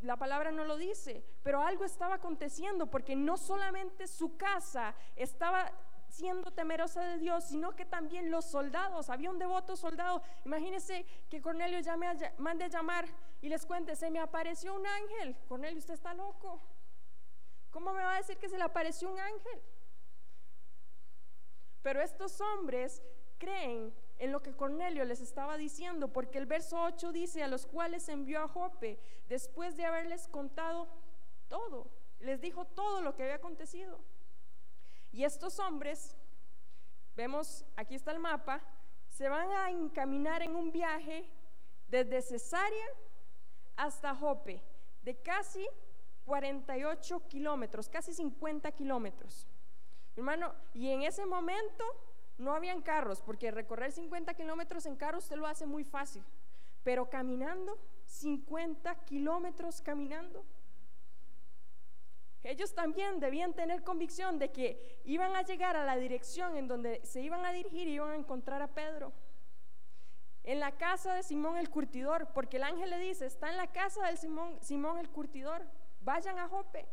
[0.00, 5.72] la palabra no lo dice, pero algo estaba aconteciendo porque no solamente su casa estaba
[6.08, 10.22] siendo temerosa de Dios, sino que también los soldados, había un devoto soldado.
[10.44, 12.06] Imagínense que Cornelio llame
[12.38, 13.06] mande a llamar
[13.40, 15.36] y les cuente, se me apareció un ángel.
[15.48, 16.62] Cornelio, usted está loco.
[17.72, 19.60] ¿Cómo me va a decir que se le apareció un ángel?
[21.82, 23.02] Pero estos hombres
[23.36, 27.66] creen en lo que Cornelio les estaba diciendo, porque el verso 8 dice, a los
[27.66, 30.88] cuales envió a Jope, después de haberles contado
[31.48, 33.98] todo, les dijo todo lo que había acontecido.
[35.10, 36.18] Y estos hombres,
[37.16, 38.62] vemos, aquí está el mapa,
[39.08, 41.26] se van a encaminar en un viaje
[41.88, 42.88] desde Cesarea
[43.76, 44.62] hasta Jope,
[45.02, 45.66] de casi
[46.26, 49.48] 48 kilómetros, casi 50 kilómetros.
[50.14, 51.84] Hermano, y en ese momento
[52.40, 56.24] no habían carros, porque recorrer 50 kilómetros en carro usted lo hace muy fácil,
[56.82, 60.44] pero caminando, 50 kilómetros caminando.
[62.42, 67.04] Ellos también debían tener convicción de que iban a llegar a la dirección en donde
[67.04, 69.12] se iban a dirigir y iban a encontrar a Pedro.
[70.42, 73.66] En la casa de Simón el curtidor, porque el ángel le dice, está en la
[73.66, 75.66] casa del Simón, Simón el curtidor,
[76.00, 76.88] vayan a Jope.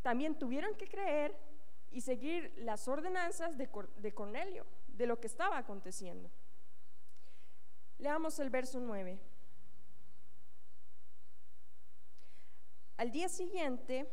[0.00, 1.36] También tuvieron que creer
[1.90, 6.30] y seguir las ordenanzas de, de Cornelio, de lo que estaba aconteciendo.
[7.98, 9.18] Leamos el verso 9.
[12.96, 14.06] Al día siguiente,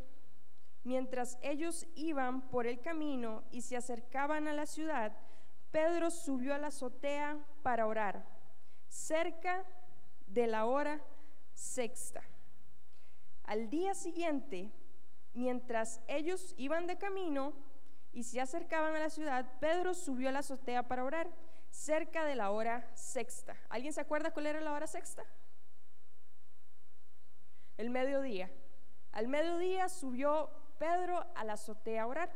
[0.83, 5.15] mientras ellos iban por el camino y se acercaban a la ciudad,
[5.71, 8.25] Pedro subió a la azotea para orar,
[8.87, 9.65] cerca
[10.27, 11.01] de la hora
[11.53, 12.23] sexta.
[13.43, 14.71] Al día siguiente,
[15.33, 17.53] mientras ellos iban de camino
[18.17, 21.29] y se acercaban a la ciudad, Pedro subió a la azotea para orar,
[21.69, 23.55] cerca de la hora sexta.
[23.69, 25.23] ¿Alguien se acuerda cuál era la hora sexta?
[27.77, 28.49] El mediodía.
[29.11, 30.49] Al mediodía subió
[30.79, 32.31] Pedro a la azotea a orar.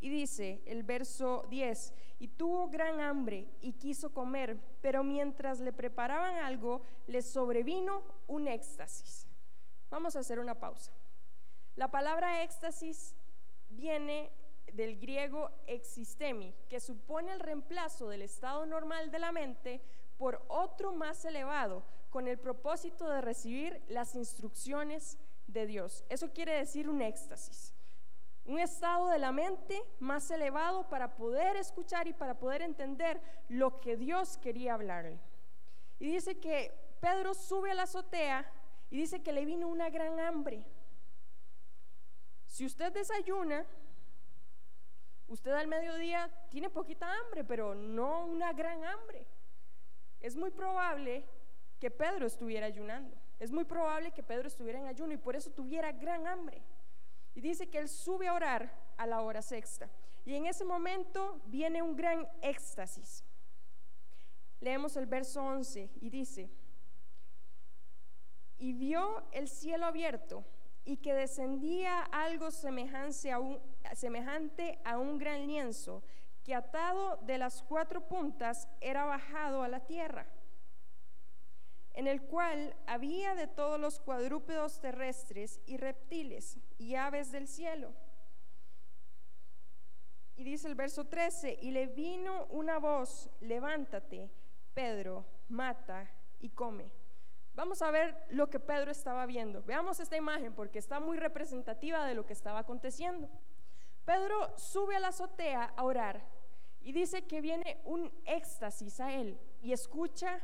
[0.00, 5.72] Y dice el verso 10, y tuvo gran hambre y quiso comer, pero mientras le
[5.72, 9.26] preparaban algo, le sobrevino un éxtasis.
[9.88, 10.92] Vamos a hacer una pausa.
[11.74, 13.16] La palabra éxtasis
[13.70, 14.30] viene
[14.72, 19.80] del griego existemi, que supone el reemplazo del estado normal de la mente
[20.18, 26.04] por otro más elevado, con el propósito de recibir las instrucciones de Dios.
[26.08, 27.74] Eso quiere decir un éxtasis,
[28.44, 33.80] un estado de la mente más elevado para poder escuchar y para poder entender lo
[33.80, 35.18] que Dios quería hablarle.
[35.98, 38.50] Y dice que Pedro sube a la azotea
[38.90, 40.66] y dice que le vino una gran hambre.
[42.46, 43.64] Si usted desayuna,
[45.32, 49.26] usted al mediodía tiene poquita hambre, pero no una gran hambre.
[50.20, 51.24] Es muy probable
[51.80, 53.16] que Pedro estuviera ayunando.
[53.40, 56.62] Es muy probable que Pedro estuviera en ayuno y por eso tuviera gran hambre.
[57.34, 59.88] Y dice que él sube a orar a la hora sexta.
[60.24, 63.24] Y en ese momento viene un gran éxtasis.
[64.60, 66.50] Leemos el verso 11 y dice,
[68.58, 70.44] y vio el cielo abierto
[70.84, 73.60] y que descendía algo semejante a un,
[73.94, 76.02] semejante a un gran lienzo
[76.44, 80.26] que atado de las cuatro puntas era bajado a la tierra
[81.94, 87.92] en el cual había de todos los cuadrúpedos terrestres y reptiles y aves del cielo.
[90.36, 94.30] Y dice el verso 13, y le vino una voz, levántate,
[94.72, 96.90] Pedro, mata y come.
[97.54, 99.62] Vamos a ver lo que Pedro estaba viendo.
[99.62, 103.28] Veamos esta imagen porque está muy representativa de lo que estaba aconteciendo.
[104.04, 106.26] Pedro sube a la azotea a orar
[106.80, 110.40] y dice que viene un éxtasis a él y escucha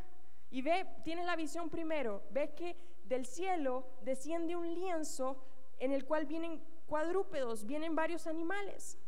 [0.50, 5.42] y ve, tiene la visión primero, ve que del cielo desciende un lienzo
[5.78, 8.98] en el cual vienen cuadrúpedos, vienen varios animales.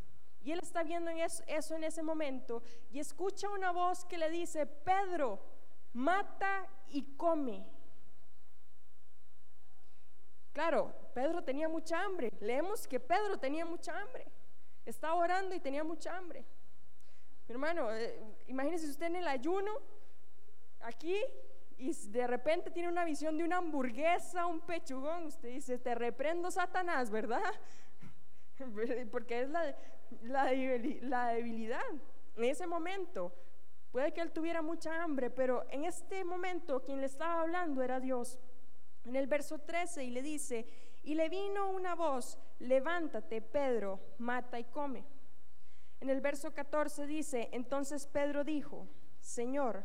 [0.42, 4.66] Y él está viendo eso en ese momento y escucha una voz que le dice,
[4.66, 5.38] Pedro,
[5.92, 7.66] mata y come.
[10.60, 12.30] Claro, Pedro tenía mucha hambre.
[12.38, 14.26] Leemos que Pedro tenía mucha hambre.
[14.84, 16.44] Estaba orando y tenía mucha hambre.
[17.48, 19.72] Mi hermano, eh, imagínese usted en el ayuno
[20.80, 21.16] aquí
[21.78, 26.50] y de repente tiene una visión de una hamburguesa, un pechugón, usted dice, te reprendo
[26.50, 27.54] Satanás, ¿verdad?
[29.10, 31.80] Porque es la, debilidad.
[32.36, 33.32] En ese momento,
[33.90, 37.98] puede que él tuviera mucha hambre, pero en este momento quien le estaba hablando era
[37.98, 38.38] Dios.
[39.04, 40.66] En el verso 13 y le dice,
[41.02, 45.04] y le vino una voz, levántate, Pedro, mata y come.
[46.00, 48.86] En el verso 14 dice, entonces Pedro dijo,
[49.20, 49.84] Señor,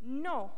[0.00, 0.52] no,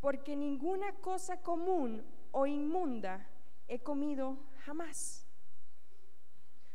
[0.00, 3.26] porque ninguna cosa común o inmunda
[3.66, 5.26] he comido jamás.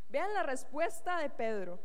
[0.09, 1.79] Vean la respuesta de Pedro.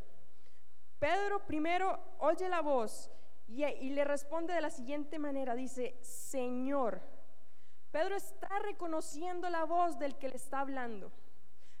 [0.99, 3.09] Pedro primero oye la voz
[3.47, 5.55] y, le responde de la siguiente manera.
[5.55, 7.01] Dice, Señor.
[7.91, 11.11] Pedro está reconociendo la voz del que le está hablando.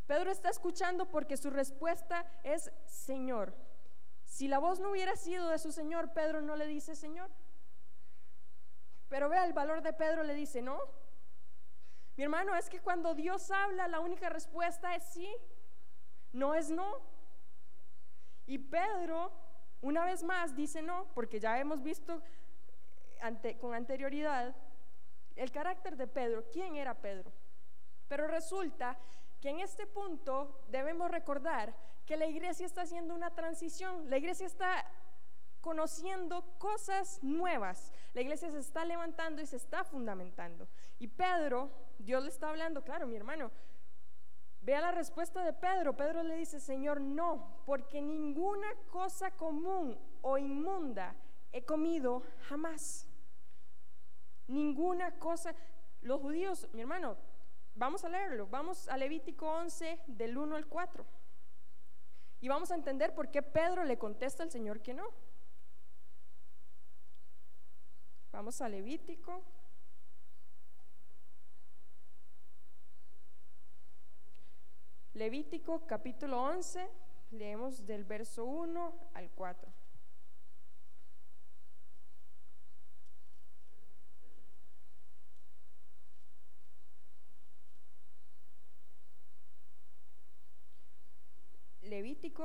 [0.07, 3.53] Pedro está escuchando porque su respuesta es Señor.
[4.25, 7.29] Si la voz no hubiera sido de su Señor, Pedro no le dice Señor.
[9.07, 10.79] Pero vea el valor de Pedro, le dice, no.
[12.15, 15.27] Mi hermano, es que cuando Dios habla, la única respuesta es sí,
[16.31, 17.01] no es no.
[18.45, 19.31] Y Pedro,
[19.81, 22.21] una vez más, dice no, porque ya hemos visto
[23.59, 24.55] con anterioridad
[25.39, 27.31] el carácter de Pedro, quién era Pedro.
[28.07, 28.97] Pero resulta
[29.39, 31.73] que en este punto debemos recordar
[32.05, 34.85] que la iglesia está haciendo una transición, la iglesia está
[35.61, 37.93] conociendo cosas nuevas.
[38.13, 40.67] La iglesia se está levantando y se está fundamentando.
[40.99, 43.51] Y Pedro, Dios le está hablando, claro, mi hermano,
[44.61, 45.95] vea la respuesta de Pedro.
[45.95, 51.15] Pedro le dice, Señor, no, porque ninguna cosa común o inmunda
[51.51, 53.08] he comido jamás.
[54.49, 55.55] Ninguna cosa.
[56.01, 57.15] Los judíos, mi hermano,
[57.75, 61.05] vamos a leerlo, vamos a Levítico 11 del 1 al 4.
[62.41, 65.05] Y vamos a entender por qué Pedro le contesta al Señor que no.
[68.31, 69.43] Vamos a Levítico.
[75.13, 76.89] Levítico capítulo 11,
[77.31, 79.78] leemos del verso 1 al 4.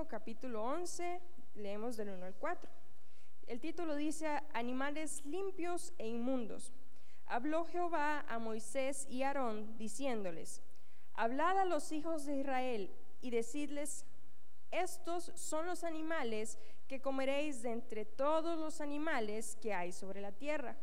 [0.08, 1.20] Capítulo 11,
[1.56, 2.70] leemos del 1 al 4.
[3.48, 6.72] El título dice animales limpios e inmundos.
[7.26, 10.62] Habló Jehová a Moisés y Aarón diciéndoles,
[11.14, 14.06] hablad a los hijos de Israel y decidles,
[14.70, 16.56] estos son los animales
[16.86, 20.76] que comeréis de entre todos los animales que hay sobre la tierra.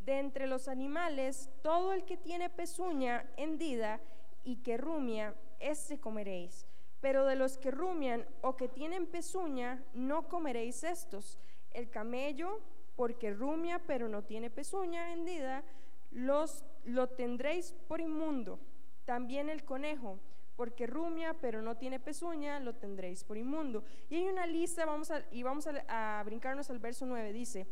[0.00, 4.02] De entre los animales, todo el que tiene pezuña hendida
[4.44, 6.66] y que rumia, ese comeréis
[7.04, 11.38] Pero de los que rumian o que tienen pezuña, no comeréis estos.
[11.70, 12.62] El camello,
[12.96, 15.62] porque rumia pero no tiene pezuña hendida,
[16.10, 18.58] los, lo tendréis por inmundo.
[19.04, 20.18] También el conejo,
[20.56, 23.84] porque rumia pero no tiene pezuña, lo tendréis por inmundo.
[24.08, 27.66] Y hay una lista, vamos y vamos a, a brincarnos al verso 9, dice,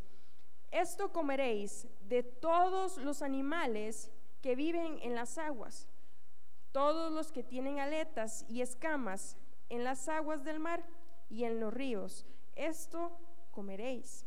[0.70, 4.10] esto comeréis de todos los animales
[4.42, 5.88] que viven en las aguas
[6.72, 9.36] todos los que tienen aletas y escamas
[9.68, 10.84] en las aguas del mar
[11.28, 13.12] y en los ríos, esto
[13.50, 14.26] comeréis.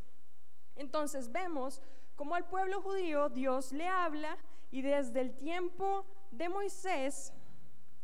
[0.76, 1.82] Entonces vemos
[2.16, 4.38] cómo al pueblo judío Dios le habla
[4.72, 7.34] y desde el tiempo de Moisés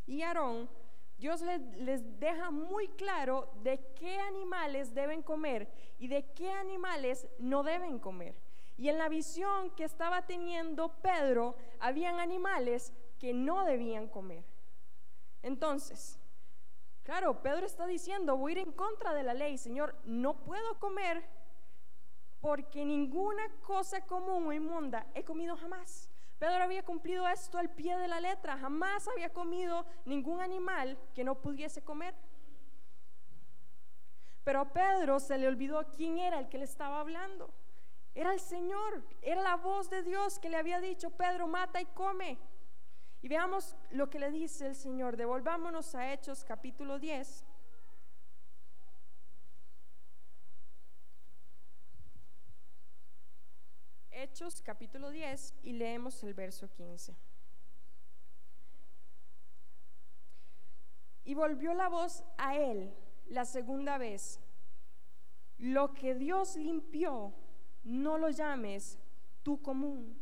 [0.06, 0.70] y Aarón,
[1.18, 7.62] Dios les, deja muy claro de qué animales deben comer y de qué animales no
[7.62, 8.36] deben comer.
[8.78, 14.44] Y en la visión que estaba teniendo Pedro, habían animales que no debían comer.
[15.44, 16.20] Entonces,
[17.04, 20.80] claro, Pedro está diciendo, voy a ir en contra de la ley, Señor, no puedo
[20.80, 21.24] comer
[22.40, 26.10] porque ninguna cosa común o inmunda he comido jamás.
[26.40, 31.24] Pedro había cumplido esto al pie de la letra, jamás había comido ningún animal que
[31.24, 32.16] no pudiese comer.
[34.44, 37.54] Pero a Pedro se le olvidó quién era el que le estaba hablando.
[38.16, 41.86] Era el Señor, era la voz de Dios que le había dicho, Pedro, mata y
[41.86, 42.40] come.
[43.22, 45.16] Y veamos lo que le dice el Señor.
[45.16, 47.46] Devolvámonos a Hechos capítulo 10.
[54.10, 57.16] Hechos capítulo 10 y leemos el verso 15.
[61.24, 62.92] Y volvió la voz a él
[63.28, 64.40] la segunda vez.
[65.60, 67.34] Lo que Dios limpió,
[67.84, 68.98] no lo llames
[69.44, 70.20] tú común.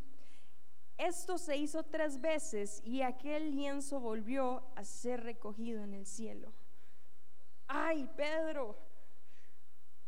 [0.99, 6.51] Esto se hizo tres veces y aquel lienzo volvió a ser recogido en el cielo.
[7.69, 8.77] Ay, Pedro,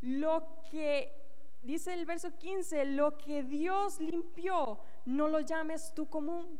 [0.02, 1.14] lo que,
[1.62, 6.60] dice el verso 15, lo que Dios limpió, no lo llames tú común.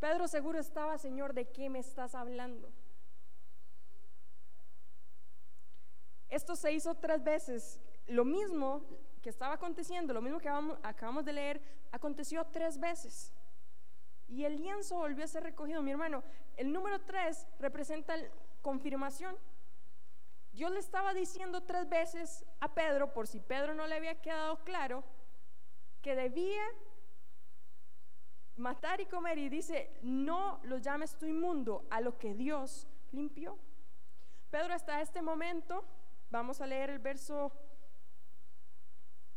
[0.00, 2.72] Pedro seguro estaba, Señor, ¿de qué me estás hablando?
[6.30, 7.78] Esto se hizo tres veces.
[8.06, 8.86] Lo mismo
[9.20, 13.32] que estaba aconteciendo, lo mismo que acabamos de leer, aconteció tres veces.
[14.28, 15.82] Y el lienzo volvió a ser recogido.
[15.82, 16.22] Mi hermano,
[16.56, 18.14] el número tres representa
[18.62, 19.36] confirmación.
[20.52, 24.62] Dios le estaba diciendo tres veces a Pedro, por si Pedro no le había quedado
[24.64, 25.04] claro,
[26.02, 26.62] que debía
[28.56, 29.38] matar y comer.
[29.38, 33.56] Y dice, no lo llames tu inmundo a lo que Dios limpió.
[34.50, 35.84] Pedro hasta este momento,
[36.30, 37.52] vamos a leer el verso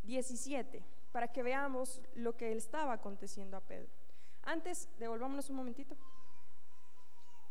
[0.04, 3.90] 17 para que veamos lo que estaba aconteciendo a Pedro.
[4.44, 5.96] Antes, devolvámonos un momentito.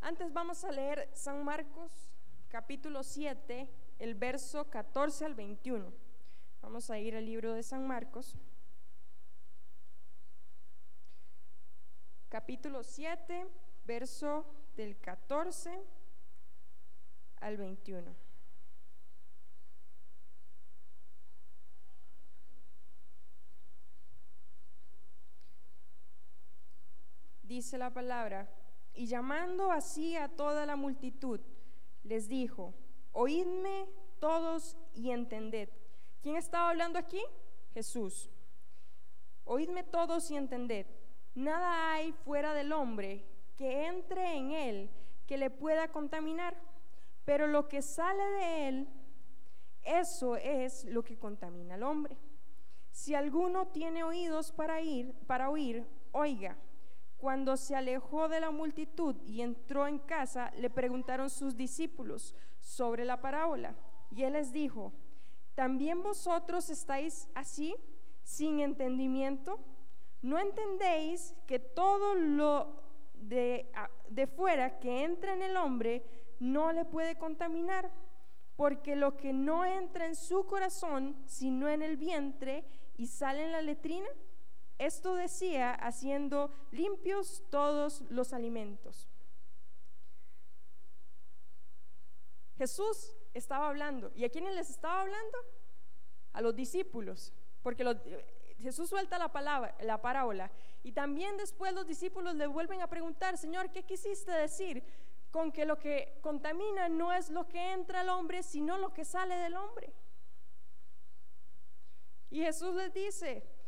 [0.00, 2.10] Antes vamos a leer San Marcos
[2.50, 3.68] capítulo 7,
[4.00, 5.92] el verso 14 al 21.
[6.62, 8.36] Vamos a ir al libro de San Marcos.
[12.28, 13.46] Capítulo 7,
[13.86, 14.44] verso
[14.76, 15.80] del 14
[17.40, 18.29] al 21.
[27.61, 28.49] Dice la palabra,
[28.94, 31.40] y llamando así a toda la multitud,
[32.05, 32.73] les dijo,
[33.12, 33.87] oídme
[34.18, 35.68] todos y entended.
[36.23, 37.20] ¿Quién estaba hablando aquí?
[37.75, 38.31] Jesús.
[39.44, 40.87] Oídme todos y entended.
[41.35, 43.27] Nada hay fuera del hombre
[43.59, 44.90] que entre en él
[45.27, 46.57] que le pueda contaminar,
[47.27, 48.88] pero lo que sale de él,
[49.83, 52.16] eso es lo que contamina al hombre.
[52.90, 56.57] Si alguno tiene oídos para ir, para oír, oiga.
[57.20, 63.04] Cuando se alejó de la multitud y entró en casa, le preguntaron sus discípulos sobre
[63.04, 63.74] la parábola.
[64.11, 64.94] Y él les dijo,
[65.54, 67.76] ¿también vosotros estáis así,
[68.22, 69.61] sin entendimiento?
[70.22, 72.80] ¿No entendéis que todo lo
[73.12, 73.70] de,
[74.09, 76.02] de fuera que entra en el hombre
[76.38, 77.90] no le puede contaminar?
[78.56, 82.64] Porque lo que no entra en su corazón, sino en el vientre
[82.96, 84.08] y sale en la letrina,
[84.81, 89.10] esto decía haciendo limpios todos los alimentos.
[92.56, 94.10] Jesús estaba hablando.
[94.14, 95.38] ¿Y a quiénes les estaba hablando?
[96.33, 97.35] A los discípulos.
[97.62, 97.85] Porque
[98.58, 100.50] Jesús suelta la palabra, la parábola.
[100.83, 104.83] Y también después los discípulos le vuelven a preguntar, Señor, ¿qué quisiste decir?
[105.31, 109.04] Con que lo que contamina no es lo que entra al hombre, sino lo que
[109.04, 109.92] sale del hombre.
[112.31, 113.60] Y Jesús les dice,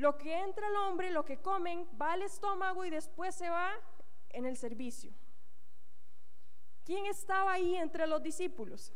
[0.00, 3.70] lo que entra al hombre, lo que comen, va al estómago y después se va
[4.30, 5.12] en el servicio.
[6.84, 8.92] ¿Quién estaba ahí entre los discípulos?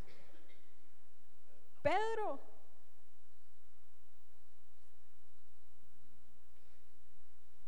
[1.83, 2.41] Pedro.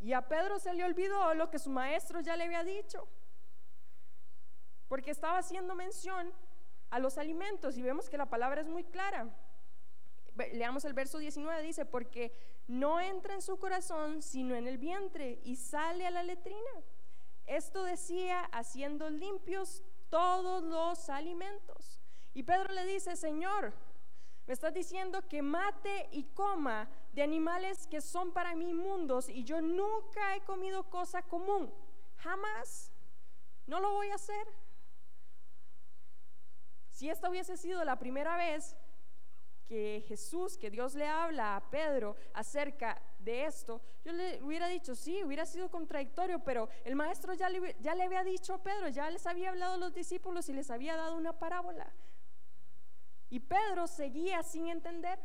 [0.00, 3.06] Y a Pedro se le olvidó lo que su maestro ya le había dicho,
[4.88, 6.32] porque estaba haciendo mención
[6.88, 9.28] a los alimentos y vemos que la palabra es muy clara.
[10.52, 15.40] Leamos el verso 19, dice, porque no entra en su corazón sino en el vientre
[15.44, 16.82] y sale a la letrina.
[17.46, 22.00] Esto decía haciendo limpios todos los alimentos.
[22.34, 23.72] Y Pedro le dice, Señor,
[24.46, 29.44] me estás diciendo que mate y coma de animales que son para mí mundos y
[29.44, 31.72] yo nunca he comido cosa común.
[32.18, 32.92] Jamás.
[33.66, 34.46] No lo voy a hacer.
[36.90, 38.76] Si esta hubiese sido la primera vez
[39.66, 44.94] que Jesús, que Dios le habla a Pedro acerca de esto, yo le hubiera dicho,
[44.94, 48.88] sí, hubiera sido contradictorio, pero el maestro ya le, ya le había dicho a Pedro,
[48.88, 51.92] ya les había hablado a los discípulos y les había dado una parábola.
[53.28, 55.18] Y Pedro seguía sin entender.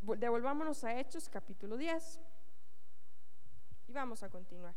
[0.00, 2.20] Devolvámonos a Hechos capítulo 10
[3.88, 4.74] y vamos a continuar.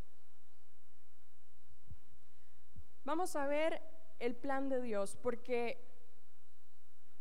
[3.03, 5.84] Vamos a ver el plan de Dios, porque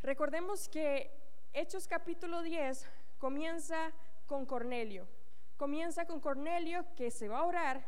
[0.03, 1.11] recordemos que
[1.53, 2.87] Hechos capítulo 10
[3.19, 3.93] comienza
[4.27, 5.09] con Cornelio.
[5.57, 7.87] Comienza con Cornelio que se va a orar,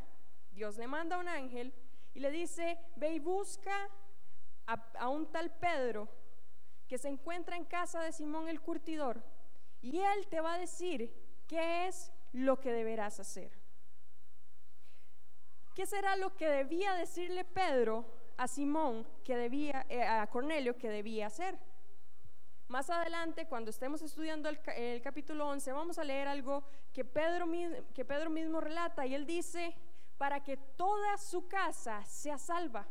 [0.53, 1.75] Dios le manda a un ángel
[2.15, 3.89] y le dice, ve y busca
[4.67, 6.09] a, un tal Pedro
[6.89, 9.23] que se encuentra en casa de Simón el curtidor
[9.81, 11.15] y él te va a decir
[11.47, 13.53] qué es lo que deberás hacer.
[15.75, 18.05] ¿Qué será lo que debía decirle Pedro
[18.39, 21.59] a Simón que debía, eh, a Cornelio que debía hacer?
[22.69, 27.47] Más adelante, cuando estemos estudiando el, capítulo 11, vamos a leer algo que Pedro,
[27.95, 29.75] que Pedro mismo relata y él dice,
[30.19, 32.87] para que toda su casa sea salva.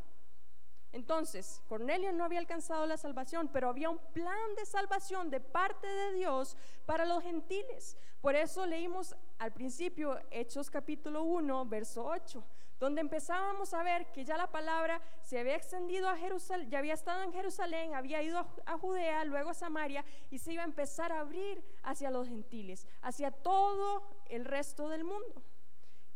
[0.91, 5.85] Entonces, Cornelio no había alcanzado la salvación, pero había un plan de salvación de parte
[5.85, 7.97] de Dios para los gentiles.
[8.19, 12.43] Por eso leímos al principio Hechos capítulo 1, verso 8,
[12.79, 16.93] donde empezábamos a ver que ya la palabra se había extendido a Jerusalén, ya había
[16.93, 21.11] estado en Jerusalén, había ido a, Judea, luego a Samaria, y se iba a empezar
[21.11, 25.41] a abrir hacia los gentiles, hacia todo el resto del mundo.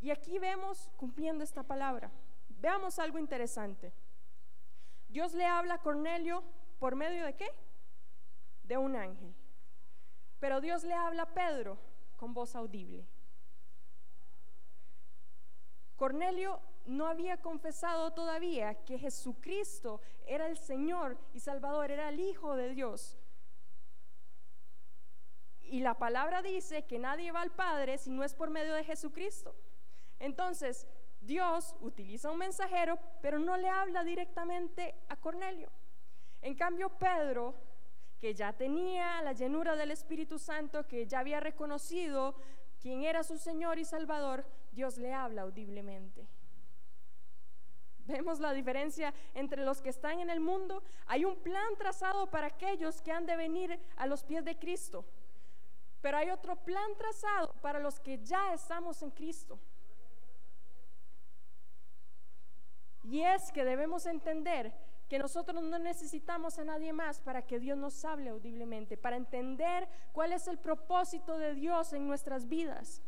[0.00, 2.10] Y aquí vemos cumpliendo esta palabra.
[2.48, 3.92] Veamos algo interesante.
[5.08, 6.42] Dios le habla a Cornelio
[6.78, 7.48] por medio de qué?
[8.64, 9.34] De un ángel.
[10.38, 11.78] Pero Dios le habla a Pedro
[12.16, 13.06] con voz audible.
[16.02, 22.56] Cornelio no había confesado todavía que Jesucristo era el Señor y Salvador, era el Hijo
[22.56, 23.20] de Dios.
[25.60, 28.82] Y la palabra dice que nadie va al Padre si no es por medio de
[28.82, 29.54] Jesucristo.
[30.18, 30.88] Entonces,
[31.20, 35.70] Dios utiliza un mensajero, pero no le habla directamente a Cornelio.
[36.40, 37.54] En cambio, Pedro,
[38.18, 42.34] que ya tenía la llenura del Espíritu Santo, que ya había reconocido
[42.80, 46.26] quién era su Señor y Salvador, Dios le habla audiblemente.
[48.04, 50.82] Vemos la diferencia entre los que están en el mundo.
[51.06, 55.04] Hay un plan trazado para aquellos que han de venir a los pies de Cristo.
[56.00, 59.58] Pero hay otro plan trazado para los que ya estamos en Cristo.
[63.04, 64.72] Y es que debemos entender
[65.08, 69.88] que nosotros no necesitamos a nadie más para que Dios nos hable audiblemente, para entender
[70.12, 73.02] cuál es el propósito de Dios en nuestras vidas.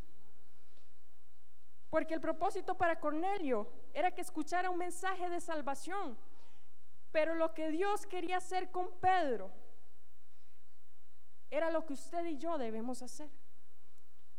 [1.95, 6.19] Porque el propósito para Cornelio era que escuchara un mensaje de salvación.
[7.13, 9.53] Pero lo que Dios quería hacer con Pedro
[11.51, 13.31] era lo que usted y yo debemos hacer.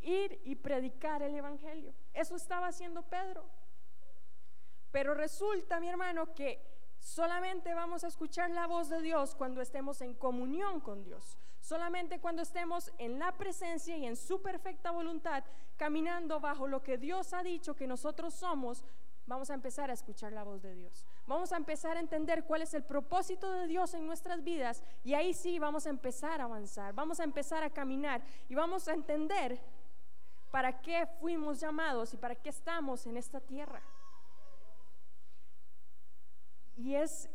[0.01, 1.93] Ir y predicar el Evangelio.
[2.13, 3.45] Eso estaba haciendo Pedro.
[4.91, 6.61] Pero resulta, mi hermano, que
[6.99, 11.37] solamente vamos a escuchar la voz de Dios cuando estemos en comunión con Dios.
[11.65, 15.43] Solamente cuando estemos en la presencia y en su perfecta voluntad,
[15.77, 18.85] caminando bajo lo que Dios ha dicho que nosotros somos,
[19.25, 21.07] vamos a empezar a escuchar la voz de Dios.
[21.25, 25.15] Vamos a empezar a entender cuál es el propósito de Dios en nuestras vidas y
[25.15, 28.93] ahí sí vamos a empezar a avanzar, vamos a empezar a caminar y vamos a
[28.93, 29.59] entender
[30.51, 33.81] para qué fuimos llamados y para qué estamos en esta tierra.
[36.77, 37.27] Y es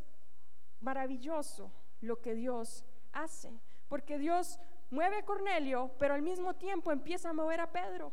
[0.80, 3.60] maravilloso lo que Dios hace,
[3.90, 4.60] porque Dios
[4.90, 8.12] mueve a Cornelio, pero al mismo tiempo empieza a mover a Pedro.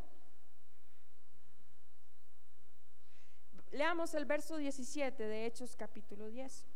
[3.70, 6.66] Leamos el verso 17 de Hechos capítulo 10.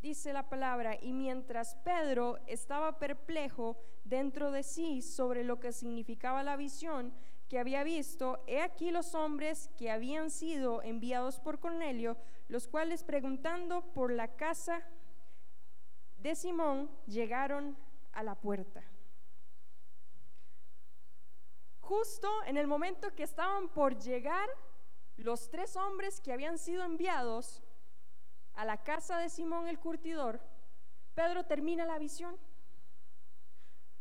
[0.00, 6.44] Dice la palabra, y mientras Pedro estaba perplejo dentro de sí sobre lo que significaba
[6.44, 7.12] la visión,
[7.48, 12.16] que había visto, he aquí los hombres que habían sido enviados por Cornelio,
[12.48, 14.82] los cuales preguntando por la casa
[16.18, 17.76] de Simón llegaron
[18.12, 18.82] a la puerta.
[21.80, 24.48] Justo en el momento que estaban por llegar,
[25.16, 27.62] los tres hombres que habían sido enviados
[28.54, 30.40] a la casa de Simón el curtidor,
[31.14, 32.38] Pedro termina la visión.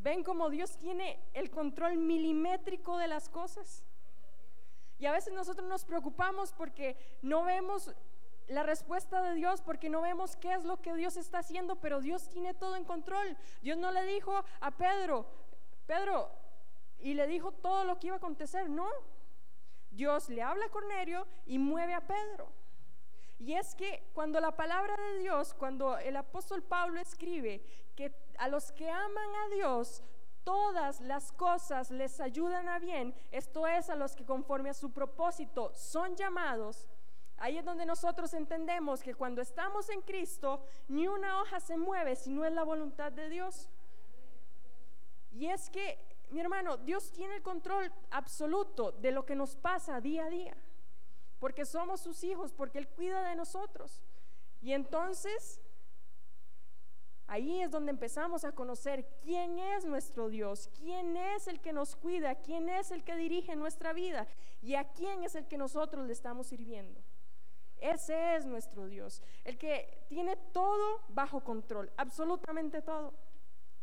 [0.04, 3.86] Ven cómo Dios tiene el control milimétrico de las cosas.
[5.00, 7.90] Y a veces nosotros nos preocupamos porque no vemos
[8.50, 12.02] la respuesta de Dios, porque no vemos qué es lo que Dios está haciendo, pero
[12.02, 13.38] Dios tiene todo en control.
[13.62, 15.26] Dios no le dijo a Pedro,
[15.86, 16.30] Pedro,
[17.00, 18.90] y le dijo todo lo que iba a acontecer, no.
[19.90, 22.52] Dios le habla a Cornelio y mueve a Pedro.
[23.40, 27.64] Y es que cuando la palabra de Dios, cuando el apóstol Pablo escribe
[27.96, 30.04] que a los que aman a Dios,
[30.44, 34.92] todas las cosas les ayudan a bien, esto es a los que conforme a su
[34.92, 36.88] propósito son llamados,
[37.38, 42.16] ahí es donde nosotros entendemos que cuando estamos en Cristo, ni una hoja se mueve
[42.16, 43.70] si no es la voluntad de Dios.
[45.32, 45.98] Y es que,
[46.30, 50.56] mi hermano, Dios tiene el control absoluto de lo que nos pasa día a día
[51.44, 54.02] porque somos sus hijos, porque Él cuida de nosotros.
[54.62, 55.60] Y entonces,
[57.28, 61.96] ahí es donde empezamos a conocer quién es nuestro Dios, quién es el que nos
[61.96, 64.28] cuida, quién es el que dirige nuestra vida
[64.62, 67.02] y a quién es el que nosotros le estamos sirviendo.
[67.78, 73.14] Ese es nuestro Dios, el que tiene todo bajo control, absolutamente todo.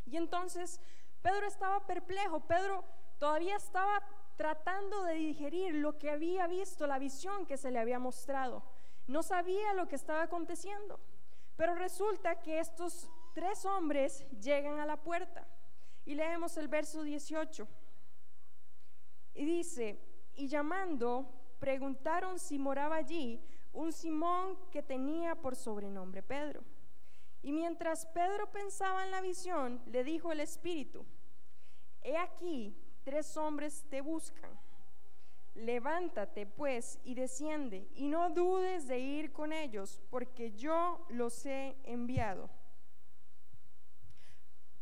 [0.07, 0.80] Y entonces
[1.22, 2.84] Pedro estaba perplejo, Pedro
[3.18, 4.03] todavía estaba
[4.36, 8.62] tratando de digerir lo que había visto, la visión que se le había mostrado.
[9.07, 10.99] No sabía lo que estaba aconteciendo.
[11.57, 15.47] Pero resulta que estos tres hombres llegan a la puerta.
[16.05, 17.68] Y leemos el verso 18.
[19.35, 20.01] Y dice,
[20.35, 21.28] y llamando,
[21.59, 23.41] preguntaron si moraba allí
[23.72, 26.62] un Simón que tenía por sobrenombre Pedro.
[27.43, 31.07] Y mientras Pedro pensaba en la visión, le dijo el Espíritu,
[32.03, 34.51] he aquí, tres hombres te buscan.
[35.55, 41.76] Levántate pues y desciende y no dudes de ir con ellos, porque yo los he
[41.85, 42.49] enviado.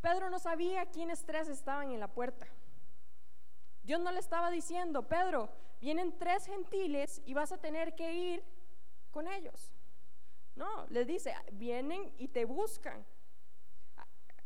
[0.01, 2.47] Pedro no sabía quiénes tres estaban en la puerta.
[3.83, 5.49] Dios no le estaba diciendo, Pedro,
[5.81, 8.45] vienen tres gentiles y vas a tener que ir
[9.11, 9.73] con ellos.
[10.55, 13.05] No, les dice, vienen y te buscan.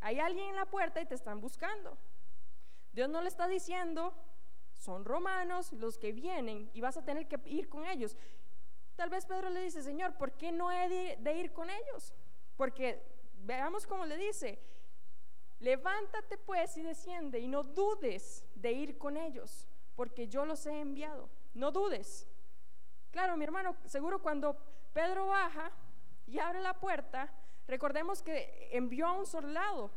[0.01, 1.97] Hay alguien en la puerta y te están buscando.
[2.93, 4.15] Dios no le está diciendo,
[4.75, 8.17] son romanos los que vienen y vas a tener que ir con ellos.
[8.97, 12.13] Tal vez Pedro le dice, Señor, ¿por qué no he de, ir con ellos?
[12.57, 13.03] Porque
[13.45, 14.59] veamos cómo le dice,
[15.63, 20.81] levántate pues y desciende y no dudes de ir con ellos, porque yo los he
[20.81, 21.31] enviado.
[21.55, 22.29] No dudes.
[23.11, 24.57] Claro, mi hermano, seguro cuando
[24.93, 25.73] Pedro baja
[26.27, 27.33] y abre la puerta,
[27.67, 29.91] recordemos que envió a un soldado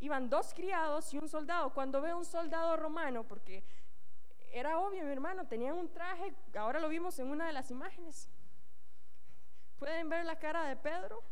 [0.00, 1.74] Iban dos criados y un soldado.
[1.74, 3.62] Cuando ve un soldado romano, porque
[4.50, 8.30] era obvio, mi hermano, tenían un traje, ahora lo vimos en una de las imágenes.
[9.78, 11.22] ¿Pueden ver la cara de Pedro?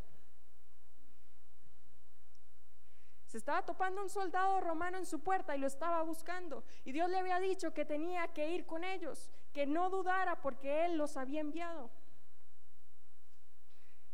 [3.29, 6.64] Se estaba topando un soldado romano en su puerta y lo estaba buscando.
[6.87, 10.87] Y Dios le había dicho que tenía que ir con ellos, que no dudara porque
[10.87, 11.91] Él los había enviado.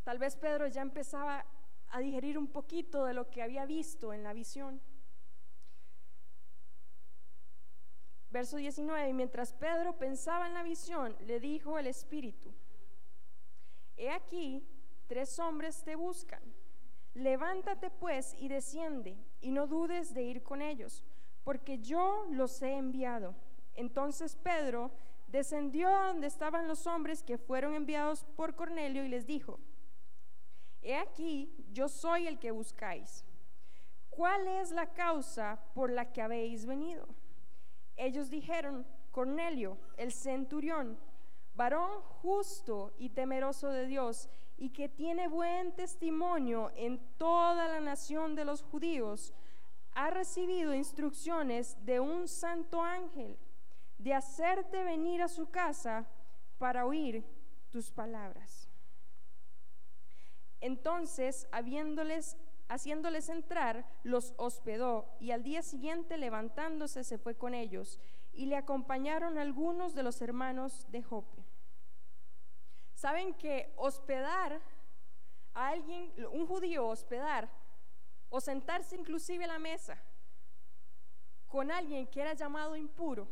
[0.03, 1.47] Tal vez Pedro ya empezaba
[1.91, 4.83] a digerir un poquito de lo que había visto en la visión.
[8.31, 12.53] Verso 19, mientras Pedro pensaba en la visión, le dijo el Espíritu,
[13.97, 14.67] He aquí,
[15.07, 16.43] tres hombres te buscan.
[17.15, 21.05] Levántate pues y desciende, y no dudes de ir con ellos,
[21.45, 23.35] porque yo los he enviado.
[23.75, 24.91] Entonces Pedro
[25.29, 29.59] descendió donde estaban los hombres que fueron enviados por Cornelio y les dijo,
[30.83, 33.25] He aquí, yo soy el que buscáis.
[34.11, 37.09] ¿Cuál es la causa por la que habéis venido?
[37.97, 40.99] Ellos dijeron, Cornelio, el centurión,
[41.55, 48.35] varón justo y temeroso de Dios, y que tiene buen testimonio en toda la nación
[48.35, 49.35] de los judíos,
[49.93, 53.37] ha recibido instrucciones de un santo ángel
[53.99, 56.07] de hacerte venir a su casa
[56.59, 57.25] para oír
[57.71, 58.69] tus palabras.
[60.61, 68.01] Entonces, haciéndoles entrar, los hospedó y al día siguiente levantándose se fue con ellos
[68.33, 71.44] y le acompañaron algunos de los hermanos de Jope.
[73.05, 74.63] Saben que hospedar
[75.53, 77.51] a alguien, un judío hospedar
[78.31, 80.03] o sentarse inclusive a la mesa
[81.47, 83.29] con alguien que era llamado impuro,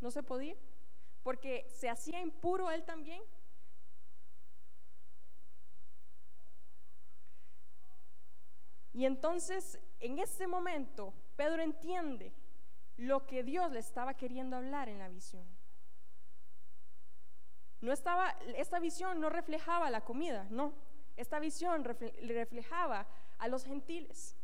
[0.00, 0.54] No se podía,
[1.22, 3.22] porque se hacía impuro él también.
[8.92, 12.34] Y entonces, en ese momento, Pedro entiende
[12.98, 15.55] lo que Dios le estaba queriendo hablar en la visión.
[17.86, 20.72] No estaba, esta visión no reflejaba la comida, no.
[21.14, 23.06] Esta visión reflejaba
[23.38, 24.36] a los gentiles.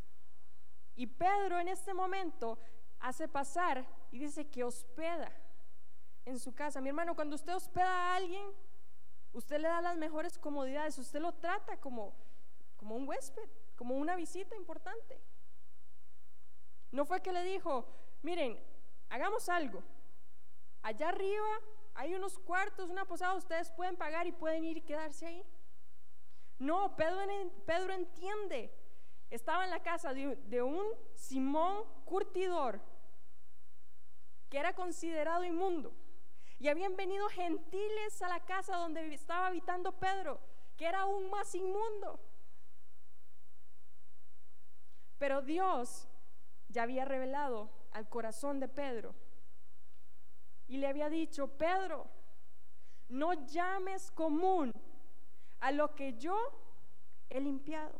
[0.94, 2.56] Y Pedro en este momento
[3.00, 5.32] hace pasar y dice que hospeda
[6.24, 6.80] en su casa.
[6.80, 8.46] Mi hermano, cuando usted hospeda a alguien,
[9.32, 12.14] usted le da las mejores comodidades, usted lo trata como,
[12.76, 15.20] como un huésped, como una visita importante.
[16.92, 17.88] No fue que le dijo,
[18.22, 18.56] miren,
[19.08, 19.82] hagamos algo.
[20.80, 21.58] Allá arriba
[21.94, 25.44] hay unos cuartos, una posada, ustedes pueden pagar y pueden ir y quedarse ahí.
[26.58, 27.20] No, Pedro,
[27.66, 28.72] Pedro entiende.
[29.30, 30.84] Estaba en la casa de, de un
[31.14, 32.80] Simón curtidor
[34.48, 35.94] que era considerado inmundo.
[36.58, 40.38] Y habían venido gentiles a la casa donde estaba habitando Pedro,
[40.76, 42.20] que era aún más inmundo.
[45.18, 46.06] Pero Dios
[46.68, 49.14] ya había revelado al corazón de Pedro
[50.72, 52.08] y le había dicho, Pedro,
[53.10, 54.72] no llames común
[55.60, 56.34] a lo que yo
[57.28, 57.98] he limpiado.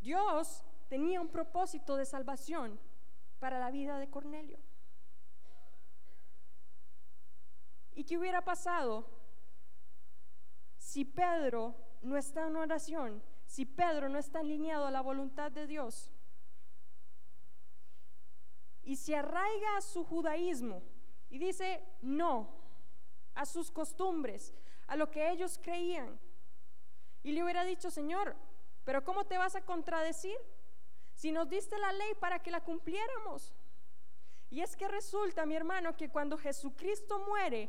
[0.00, 2.80] Dios tenía un propósito de salvación
[3.38, 4.58] para la vida de Cornelio.
[7.94, 9.06] ¿Y qué hubiera pasado
[10.78, 13.22] si Pedro no está en oración?
[13.44, 16.10] Si Pedro no está alineado a la voluntad de Dios
[18.88, 20.82] y se arraiga a su judaísmo
[21.28, 22.48] y dice no
[23.34, 24.54] a sus costumbres,
[24.86, 26.18] a lo que ellos creían.
[27.22, 28.34] Y le hubiera dicho, Señor,
[28.84, 30.38] pero ¿cómo te vas a contradecir
[31.12, 33.52] si nos diste la ley para que la cumpliéramos?
[34.48, 37.68] Y es que resulta, mi hermano, que cuando Jesucristo muere,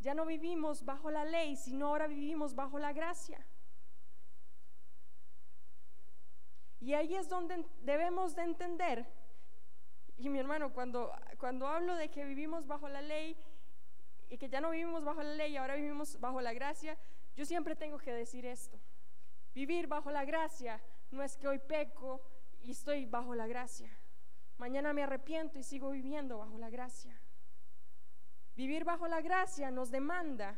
[0.00, 3.46] ya no vivimos bajo la ley, sino ahora vivimos bajo la gracia.
[6.80, 9.23] Y ahí es donde debemos de entender
[10.16, 13.36] y mi hermano, cuando, cuando hablo de que vivimos bajo la ley
[14.28, 16.96] y que ya no vivimos bajo la ley y ahora vivimos bajo la gracia,
[17.34, 18.78] yo siempre tengo que decir esto.
[19.54, 22.20] Vivir bajo la gracia no es que hoy peco
[22.62, 23.90] y estoy bajo la gracia.
[24.58, 27.20] Mañana me arrepiento y sigo viviendo bajo la gracia.
[28.56, 30.56] Vivir bajo la gracia nos demanda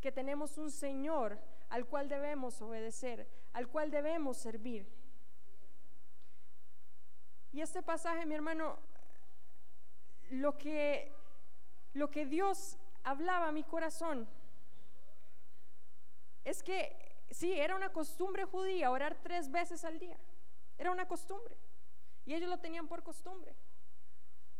[0.00, 5.01] que tenemos un Señor al cual debemos obedecer, al cual debemos servir.
[7.52, 8.78] Y este pasaje, mi hermano,
[10.30, 11.12] lo que,
[11.92, 14.26] lo que Dios hablaba a mi corazón
[16.44, 16.96] es que
[17.30, 20.18] sí, era una costumbre judía orar tres veces al día.
[20.78, 21.56] Era una costumbre.
[22.24, 23.54] Y ellos lo tenían por costumbre.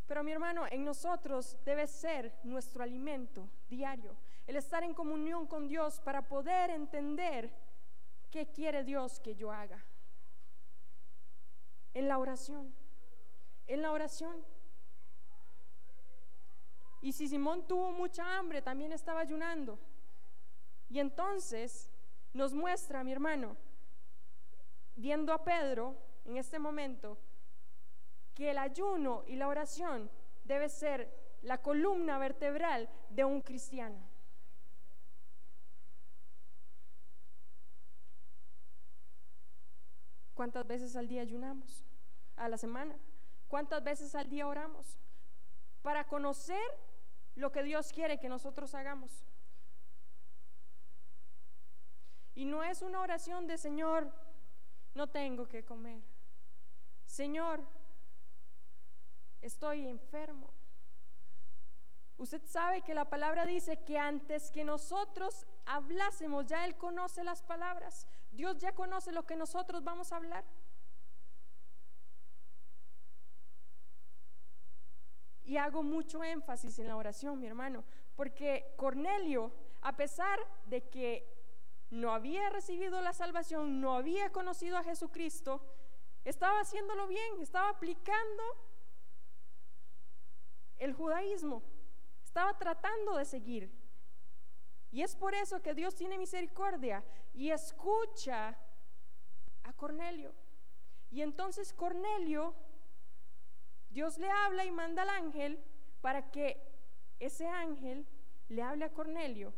[0.07, 4.17] Pero mi hermano, en nosotros debe ser nuestro alimento diario,
[4.47, 7.51] el estar en comunión con Dios para poder entender
[8.31, 9.83] qué quiere Dios que yo haga.
[11.95, 12.75] En la oración
[13.67, 14.45] en la oración.
[17.01, 19.79] Y si Simón tuvo mucha hambre, también estaba ayunando.
[20.89, 21.91] Y entonces
[22.33, 23.57] nos muestra, mi hermano,
[24.95, 27.19] viendo a Pedro en este momento,
[28.35, 30.11] que el ayuno y la oración
[30.45, 33.99] debe ser la columna vertebral de un cristiano.
[40.35, 41.85] ¿Cuántas veces al día ayunamos?
[42.37, 42.97] A la semana.
[43.53, 44.97] ¿Cuántas veces al día oramos?
[45.83, 46.67] Para conocer
[47.35, 49.27] lo que Dios quiere que nosotros hagamos.
[52.35, 54.11] Y no es una oración de Señor,
[54.95, 56.01] no tengo que comer.
[57.05, 57.63] Señor,
[59.43, 60.49] estoy enfermo.
[62.17, 67.43] Usted sabe que la palabra dice que antes que nosotros hablásemos, ya Él conoce las
[67.43, 68.07] palabras.
[68.31, 70.43] Dios ya conoce lo que nosotros vamos a hablar.
[75.45, 77.85] Y hago mucho énfasis en la oración, mi hermano,
[78.15, 81.27] porque Cornelio, a pesar de que
[81.91, 85.61] no había recibido la salvación, no había conocido a Jesucristo,
[86.25, 88.43] estaba haciéndolo bien, estaba aplicando
[90.79, 91.63] el judaísmo,
[92.23, 93.71] estaba tratando de seguir.
[94.91, 98.59] Y es por eso que Dios tiene misericordia y escucha
[99.65, 100.35] a Cornelio.
[101.11, 102.55] Y entonces Cornelio
[103.93, 105.63] Dios le habla y manda al ángel
[106.01, 106.61] para que
[107.21, 108.07] ese ángel
[108.49, 109.53] le hable a Cornelio.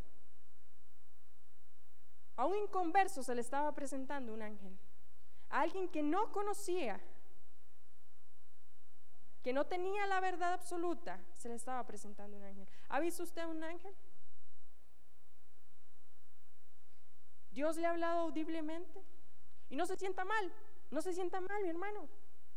[2.37, 4.77] A un inconverso se le estaba presentando un ángel,
[5.49, 7.01] a alguien que no conocía
[9.45, 12.67] que no tenía la verdad absoluta, se le estaba presentando un ángel.
[12.89, 13.95] ¿Ha visto usted un ángel?
[17.51, 19.05] Dios le ha hablado audiblemente.
[19.69, 20.51] Y no se sienta mal,
[20.91, 22.09] no se sienta mal, mi hermano.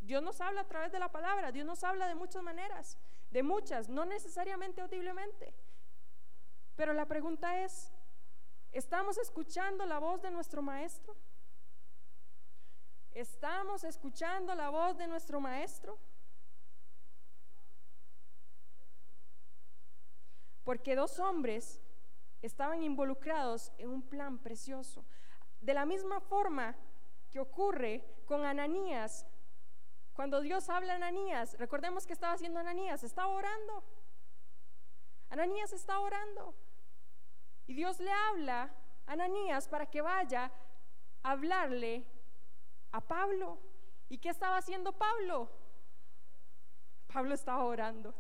[0.07, 2.97] Dios nos habla a través de la palabra, Dios nos habla de muchas maneras,
[3.29, 5.53] de muchas, no necesariamente audiblemente.
[6.77, 7.91] Pero la pregunta es,
[8.71, 11.17] ¿estamos escuchando la voz de nuestro maestro?
[13.11, 15.99] ¿Estamos escuchando la voz de nuestro maestro?
[20.63, 21.81] Porque dos hombres
[22.41, 25.03] estaban involucrados en un plan precioso.
[25.59, 26.77] De la misma forma
[27.29, 29.25] que ocurre con Ananías,
[30.18, 33.84] cuando Dios habla a Ananías, recordemos que estaba haciendo Ananías, estaba orando.
[35.30, 36.55] Ananías está orando.
[37.68, 38.74] Y Dios le habla
[39.05, 40.51] a Ananías para que vaya
[41.22, 42.03] a hablarle
[42.93, 43.59] a Pablo.
[44.09, 45.51] ¿Y qué estaba haciendo Pablo?
[47.13, 48.15] Pablo estaba orando.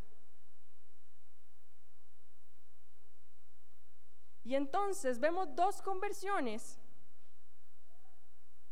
[4.43, 6.79] Y entonces vemos dos conversiones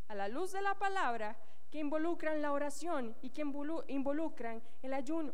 [0.09, 1.35] a la luz de la palabra
[1.75, 3.41] que involucran la oración y que
[3.89, 5.33] involucran el ayuno.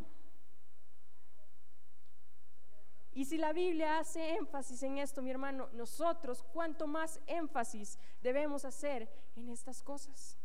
[3.14, 8.66] Y si la Biblia hace énfasis en esto, mi hermano, nosotros cuánto más énfasis debemos
[8.66, 10.40] hacer en estas cosas.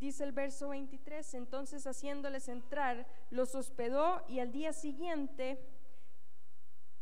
[0.00, 5.62] Dice el verso 23, entonces haciéndoles entrar, los hospedó y al día siguiente,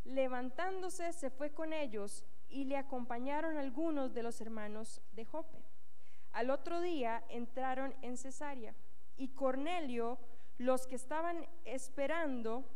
[0.03, 5.66] levantándose, se fue con ellos y le acompañaron algunos de los hermanos de Jope.
[6.37, 8.75] Al otro día entraron en Cesarea
[9.17, 10.19] y Cornelio,
[10.59, 12.69] los que estaban esperando,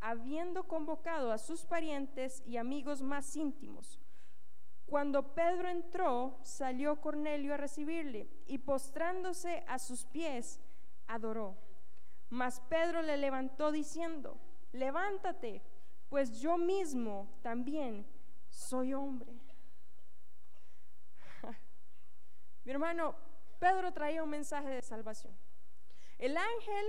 [0.00, 4.00] habiendo convocado a sus parientes y amigos más íntimos,
[4.86, 10.58] cuando Pedro entró, salió Cornelio a recibirle y postrándose a sus pies,
[11.08, 11.58] adoró.
[12.30, 14.38] Mas Pedro le levantó diciendo,
[14.72, 15.60] levántate,
[16.08, 18.06] pues yo mismo también
[18.48, 19.42] soy hombre.
[22.64, 23.14] Mi hermano,
[23.58, 25.36] Pedro traía un mensaje de salvación.
[26.18, 26.86] El ángel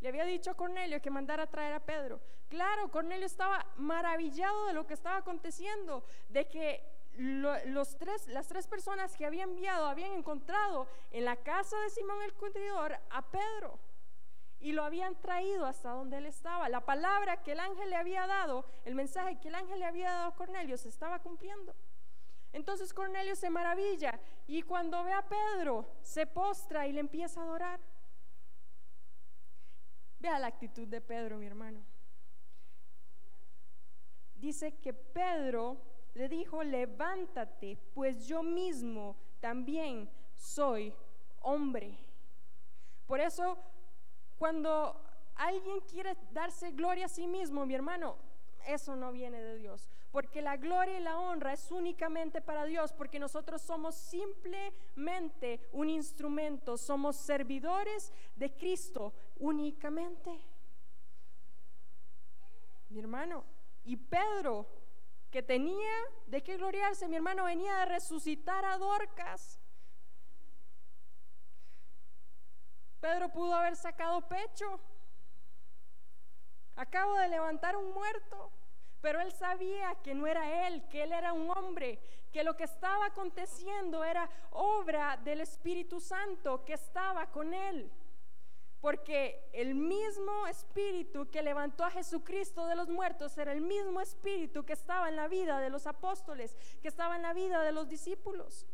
[0.00, 2.20] le había dicho a Cornelio que mandara a traer a Pedro.
[2.48, 6.82] Claro, Cornelio estaba maravillado de lo que estaba aconteciendo, de que
[7.16, 12.22] los tres, las tres personas que había enviado habían encontrado en la casa de Simón
[12.22, 13.78] el Curtidor a Pedro
[14.60, 16.68] y lo habían traído hasta donde él estaba.
[16.68, 20.10] La palabra que el ángel le había dado, el mensaje que el ángel le había
[20.10, 21.74] dado a Cornelio se estaba cumpliendo.
[22.52, 27.44] Entonces Cornelio se maravilla y cuando ve a Pedro se postra y le empieza a
[27.44, 27.80] adorar.
[30.18, 31.80] Vea la actitud de Pedro, mi hermano.
[34.34, 35.80] Dice que Pedro
[36.14, 40.92] le dijo, levántate, pues yo mismo también soy
[41.40, 41.98] hombre.
[43.06, 43.58] Por eso,
[44.38, 45.00] cuando
[45.36, 48.16] alguien quiere darse gloria a sí mismo, mi hermano,
[48.66, 49.88] eso no viene de Dios.
[50.10, 55.88] Porque la gloria y la honra es únicamente para Dios, porque nosotros somos simplemente un
[55.88, 60.40] instrumento, somos servidores de Cristo únicamente.
[62.88, 63.44] Mi hermano,
[63.84, 64.66] y Pedro
[65.30, 65.92] que tenía
[66.26, 67.08] de qué gloriarse.
[67.08, 69.60] Mi hermano venía de resucitar a Dorcas.
[73.00, 74.80] Pedro pudo haber sacado pecho.
[76.80, 78.50] Acabo de levantar un muerto.
[79.02, 81.98] Pero él sabía que no era él, que él era un hombre,
[82.32, 87.90] que lo que estaba aconteciendo era obra del Espíritu Santo que estaba con él.
[88.80, 94.64] Porque el mismo espíritu que levantó a Jesucristo de los muertos era el mismo espíritu
[94.64, 97.88] que estaba en la vida de los apóstoles, que estaba en la vida de los
[97.88, 98.66] discípulos.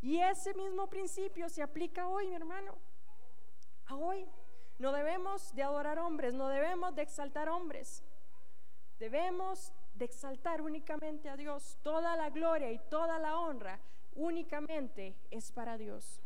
[0.00, 2.78] Y ese mismo principio se aplica hoy, mi hermano.
[3.86, 4.26] A hoy.
[4.78, 8.02] No debemos de adorar hombres, no debemos de exaltar hombres.
[8.98, 11.78] Debemos de exaltar únicamente a Dios.
[11.82, 13.80] Toda la gloria y toda la honra
[14.14, 16.20] únicamente es para Dios.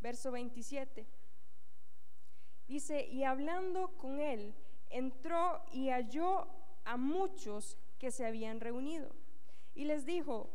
[0.00, 1.06] verso 27.
[2.66, 4.54] Dice, y hablando con él,
[4.88, 6.46] entró y halló
[6.84, 9.10] a muchos que se habían reunido.
[9.74, 10.50] Y les dijo,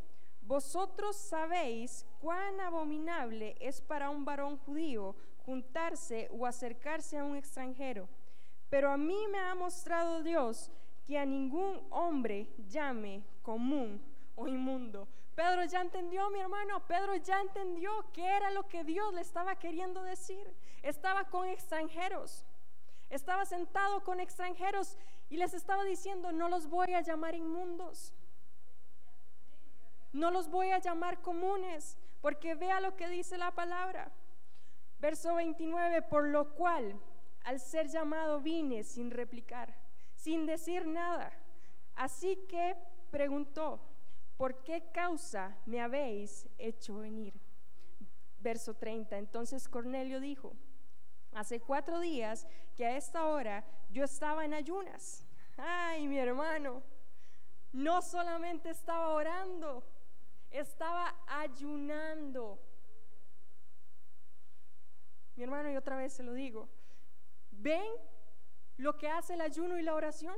[0.46, 8.08] vosotros sabéis cuán abominable es para un varón judío juntarse o acercarse a un extranjero.
[8.70, 10.70] Pero a mí me ha mostrado Dios
[11.04, 14.00] que a ningún hombre llame común
[14.34, 19.12] o inmundo, Pedro ya entendió, mi hermano, Pedro ya entendió qué era lo que Dios
[19.12, 20.50] le estaba queriendo decir.
[20.82, 22.46] Estaba con extranjeros,
[23.10, 24.96] estaba sentado con extranjeros
[25.28, 28.14] y les estaba diciendo, no los voy a llamar inmundos.
[30.16, 34.10] No los voy a llamar comunes, porque vea lo que dice la palabra.
[34.98, 36.98] Verso 29, por lo cual,
[37.44, 39.76] al ser llamado, vine sin replicar,
[40.14, 41.30] sin decir nada.
[41.94, 42.78] Así que
[43.10, 43.78] preguntó,
[44.38, 47.38] ¿por qué causa me habéis hecho venir?
[48.38, 50.54] Verso 30, entonces Cornelio dijo,
[51.34, 55.26] hace cuatro días que a esta hora yo estaba en ayunas.
[55.58, 56.82] Ay, mi hermano,
[57.74, 59.84] no solamente estaba orando,
[60.50, 62.58] estaba ayunando.
[65.36, 66.68] Mi hermano, y otra vez se lo digo,
[67.50, 67.86] ¿ven
[68.76, 70.36] lo que hace el ayuno y la oración?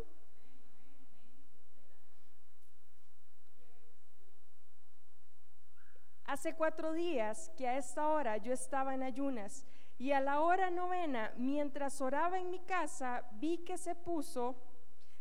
[6.25, 9.65] Hace cuatro días que a esta hora yo estaba en ayunas
[9.99, 14.63] y a la hora novena, mientras oraba en mi casa, vi que se puso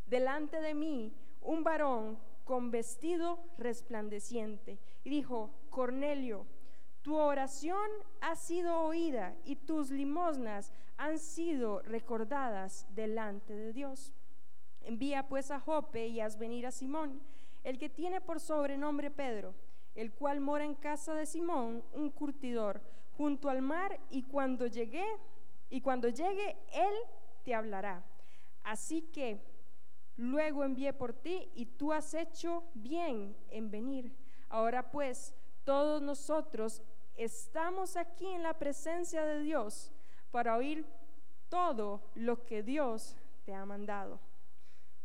[0.05, 6.47] delante de mí un varón con vestido resplandeciente y dijo, Cornelio,
[7.01, 7.89] tu oración
[8.21, 14.13] ha sido oída y tus limosnas han sido recordadas delante de Dios.
[14.81, 17.21] Envía pues a Jope y haz venir a Simón,
[17.65, 19.53] el que tiene por sobrenombre Pedro,
[19.93, 22.81] el cual mora en casa de Simón, un curtidor,
[23.17, 25.05] junto al mar, y cuando llegue,
[25.69, 26.93] y cuando llegue, él
[27.43, 28.05] te hablará.
[28.63, 29.41] Así que
[30.17, 34.11] luego envié por ti y tú has hecho bien en venir.
[34.49, 36.81] Ahora pues, todos nosotros
[37.15, 39.91] estamos aquí en la presencia de Dios
[40.31, 40.85] para oír
[41.49, 43.15] todo lo que Dios
[43.45, 44.19] te ha mandado.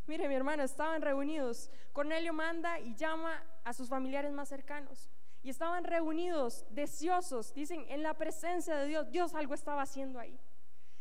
[0.06, 1.70] Mire, mi hermano, estaban reunidos.
[1.92, 5.08] Cornelio manda y llama a sus familiares más cercanos.
[5.44, 9.10] Y estaban reunidos, deseosos, dicen, en la presencia de Dios.
[9.10, 10.38] Dios algo estaba haciendo ahí.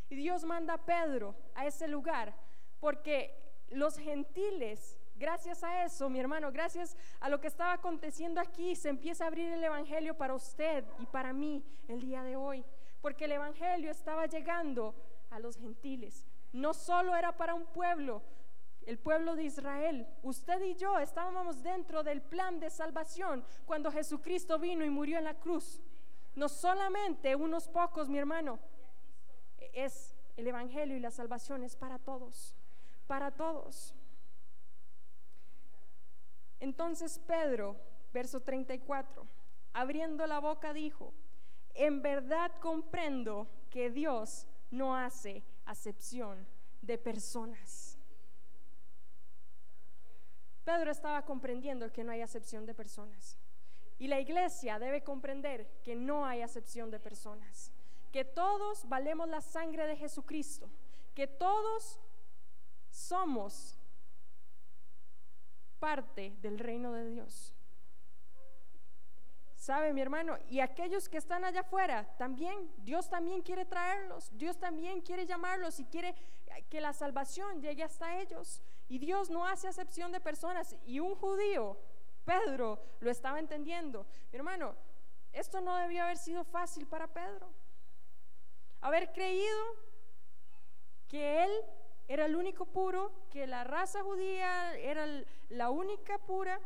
[0.09, 2.35] Y Dios manda a Pedro a ese lugar
[2.79, 3.40] porque
[3.71, 8.89] los gentiles Gracias a eso, mi hermano, gracias a lo que estaba aconteciendo aquí, se
[8.89, 12.65] empieza a abrir el Evangelio para usted y para mí el día de hoy.
[13.03, 14.95] Porque el Evangelio estaba llegando
[15.29, 16.25] a los gentiles.
[16.51, 18.23] No solo era para un pueblo,
[18.87, 20.07] el pueblo de Israel.
[20.23, 25.25] Usted y yo estábamos dentro del plan de salvación cuando Jesucristo vino y murió en
[25.25, 25.83] la cruz.
[26.33, 28.57] No solamente unos pocos, mi hermano.
[29.73, 32.55] Es el Evangelio y la salvación es para todos,
[33.11, 33.93] para todos.
[36.61, 37.75] Entonces Pedro,
[38.13, 39.27] verso 34,
[39.73, 41.13] abriendo la boca dijo,
[41.73, 46.47] en verdad comprendo que Dios no hace acepción
[46.81, 47.97] de personas.
[50.63, 53.37] Pedro estaba comprendiendo que no hay acepción de personas.
[53.99, 57.73] Y la iglesia debe comprender que no hay acepción de personas.
[58.13, 60.69] Que todos valemos la sangre de Jesucristo.
[61.13, 61.99] Que todos
[62.91, 63.79] somos
[65.79, 67.55] parte del reino de Dios.
[69.55, 70.37] ¿Sabe, mi hermano?
[70.49, 75.79] Y aquellos que están allá afuera, también, Dios también quiere traerlos, Dios también quiere llamarlos
[75.79, 76.15] y quiere
[76.69, 78.61] que la salvación llegue hasta ellos.
[78.89, 80.75] Y Dios no hace acepción de personas.
[80.85, 81.77] Y un judío,
[82.25, 84.07] Pedro, lo estaba entendiendo.
[84.31, 84.75] Mi hermano,
[85.31, 87.49] esto no debió haber sido fácil para Pedro.
[88.81, 89.59] Haber creído
[91.07, 91.51] que él
[92.11, 95.05] era el único puro, que la raza judía era
[95.47, 96.59] la única pura.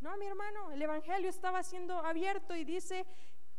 [0.00, 3.04] No, mi hermano, el Evangelio estaba siendo abierto y dice,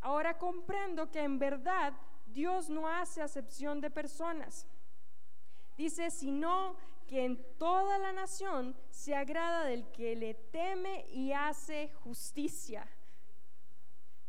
[0.02, 1.94] ahora comprendo que en verdad
[2.26, 4.66] Dios no hace acepción de personas.
[5.78, 6.76] Dice, sino
[7.08, 12.90] que en toda la nación se agrada del que le teme y hace justicia.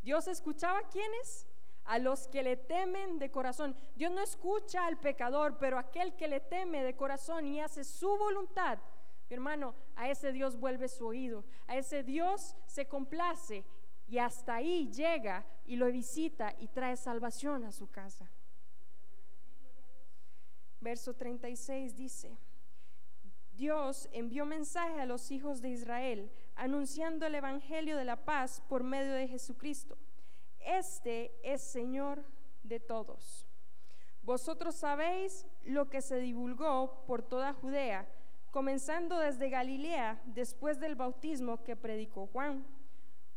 [0.03, 1.47] Dios escuchaba a quienes?
[1.91, 3.75] A los que le temen de corazón.
[3.97, 8.17] Dios no escucha al pecador, pero aquel que le teme de corazón y hace su
[8.17, 8.79] voluntad,
[9.29, 13.65] mi hermano, a ese Dios vuelve su oído, a ese Dios se complace
[14.07, 18.31] y hasta ahí llega y lo visita y trae salvación a su casa.
[20.81, 22.39] Verso 36 dice,
[23.55, 28.85] Dios envió mensaje a los hijos de Israel anunciando el Evangelio de la paz por
[28.85, 29.99] medio de Jesucristo
[30.65, 32.25] este es Señor
[32.63, 33.47] de todos.
[34.23, 38.09] Vosotros sabéis lo que se divulgó por toda Judea,
[38.51, 42.67] comenzando desde Galilea, después del bautismo que predicó Juan.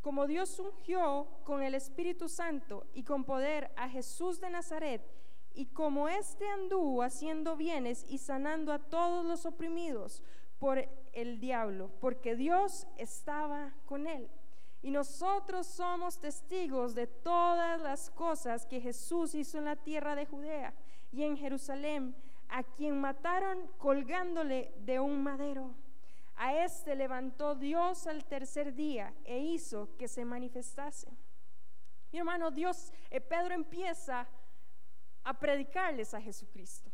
[0.02, 5.02] Como Dios ungió con el Espíritu Santo y con poder a Jesús de Nazaret,
[5.54, 10.24] y como éste anduvo haciendo bienes y sanando a todos los oprimidos
[10.60, 14.30] por el diablo, porque Dios estaba con él.
[14.84, 20.26] Y nosotros somos testigos de todas las cosas que Jesús hizo en la tierra de
[20.26, 20.74] Judea
[21.12, 22.14] y en Jerusalén,
[22.50, 25.74] a quien mataron colgándole de un madero.
[26.36, 31.08] A este levantó Dios al tercer día e hizo que se manifestase.
[32.12, 34.28] Mi hermano, Dios, eh, Pedro empieza
[35.24, 36.92] a predicarles a Jesucristo.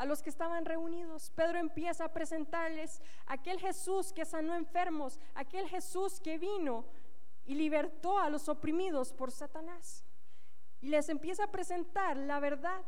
[0.00, 5.68] A los que estaban reunidos, Pedro empieza a presentarles aquel Jesús que sanó enfermos, aquel
[5.68, 6.86] Jesús que vino
[7.44, 10.02] y libertó a los oprimidos por Satanás.
[10.80, 12.80] Y les empieza a presentar la verdad.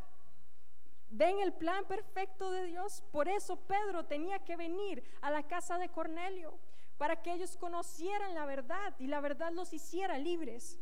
[1.11, 3.05] Ven el plan perfecto de Dios.
[3.13, 6.59] Por eso Pedro tenía que venir a la casa de Cornelio,
[6.97, 10.79] para que ellos conocieran la verdad y la verdad los hiciera libres.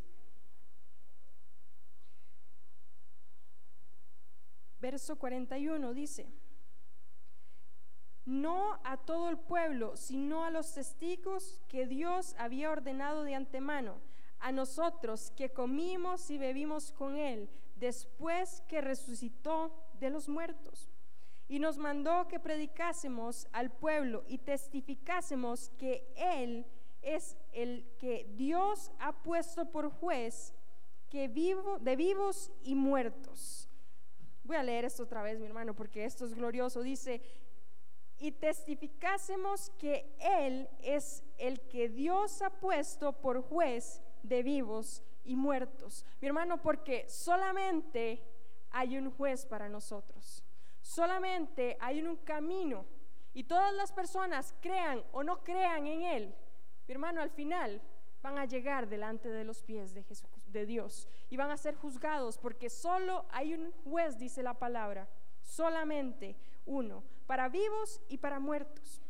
[4.80, 6.26] Verso 41 dice,
[8.24, 13.98] no a todo el pueblo, sino a los testigos que Dios había ordenado de antemano,
[14.38, 20.90] a nosotros que comimos y bebimos con Él después que resucitó de los muertos.
[21.48, 26.64] Y nos mandó que predicásemos al pueblo y testificásemos que Él
[27.02, 30.54] es el que Dios ha puesto por juez
[31.08, 33.69] que vivo, de vivos y muertos.
[34.50, 36.82] Voy a leer esto otra vez, mi hermano, porque esto es glorioso.
[36.82, 37.22] Dice,
[38.18, 45.36] y testificásemos que Él es el que Dios ha puesto por juez de vivos y
[45.36, 46.04] muertos.
[46.20, 48.24] Mi hermano, porque solamente
[48.72, 50.42] hay un juez para nosotros.
[50.80, 52.86] Solamente hay un camino.
[53.32, 56.34] Y todas las personas crean o no crean en Él.
[56.88, 57.80] Mi hermano, al final
[58.20, 61.74] van a llegar delante de los pies de Jesús de Dios y van a ser
[61.74, 65.08] juzgados porque solo hay un juez, dice la palabra,
[65.42, 66.36] solamente
[66.66, 69.02] uno, para vivos y para muertos.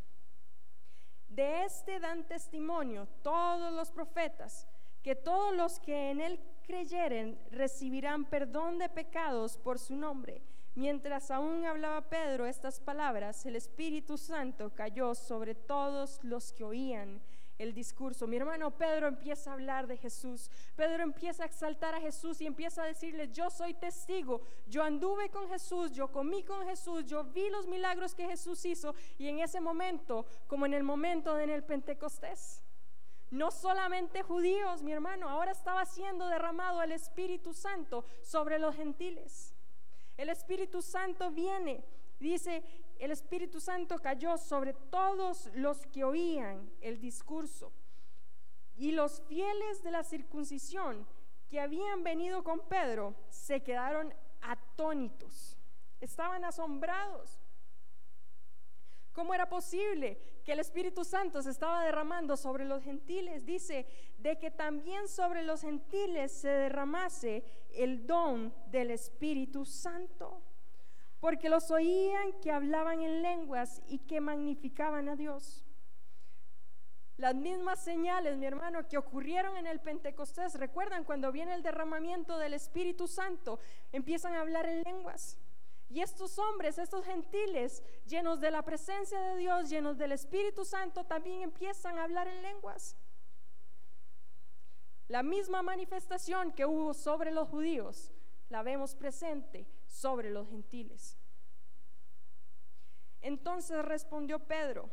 [1.28, 4.66] De este dan testimonio todos los profetas,
[5.02, 10.42] que todos los que en él creyeren recibirán perdón de pecados por su nombre.
[10.74, 17.20] Mientras aún hablaba Pedro estas palabras, el Espíritu Santo cayó sobre todos los que oían
[17.62, 18.26] el discurso.
[18.26, 20.50] Mi hermano Pedro empieza a hablar de Jesús.
[20.76, 25.28] Pedro empieza a exaltar a Jesús y empieza a decirle, yo soy testigo, yo anduve
[25.28, 29.40] con Jesús, yo comí con Jesús, yo vi los milagros que Jesús hizo y en
[29.40, 32.62] ese momento, como en el momento de en el Pentecostés,
[33.30, 39.54] no solamente judíos, mi hermano, ahora estaba siendo derramado el Espíritu Santo sobre los gentiles.
[40.16, 41.84] El Espíritu Santo viene,
[42.18, 42.62] dice,
[43.00, 47.72] el Espíritu Santo cayó sobre todos los que oían el discurso.
[48.76, 51.06] Y los fieles de la circuncisión
[51.48, 55.56] que habían venido con Pedro se quedaron atónitos,
[56.00, 57.40] estaban asombrados.
[59.12, 63.44] ¿Cómo era posible que el Espíritu Santo se estaba derramando sobre los gentiles?
[63.44, 63.86] Dice,
[64.18, 70.42] de que también sobre los gentiles se derramase el don del Espíritu Santo
[71.20, 75.64] porque los oían que hablaban en lenguas y que magnificaban a Dios.
[77.18, 82.38] Las mismas señales, mi hermano, que ocurrieron en el Pentecostés, recuerdan cuando viene el derramamiento
[82.38, 83.60] del Espíritu Santo,
[83.92, 85.38] empiezan a hablar en lenguas.
[85.90, 91.04] Y estos hombres, estos gentiles, llenos de la presencia de Dios, llenos del Espíritu Santo,
[91.04, 92.96] también empiezan a hablar en lenguas.
[95.08, 98.10] La misma manifestación que hubo sobre los judíos,
[98.48, 101.18] la vemos presente sobre los gentiles.
[103.20, 104.88] Entonces respondió Pedro,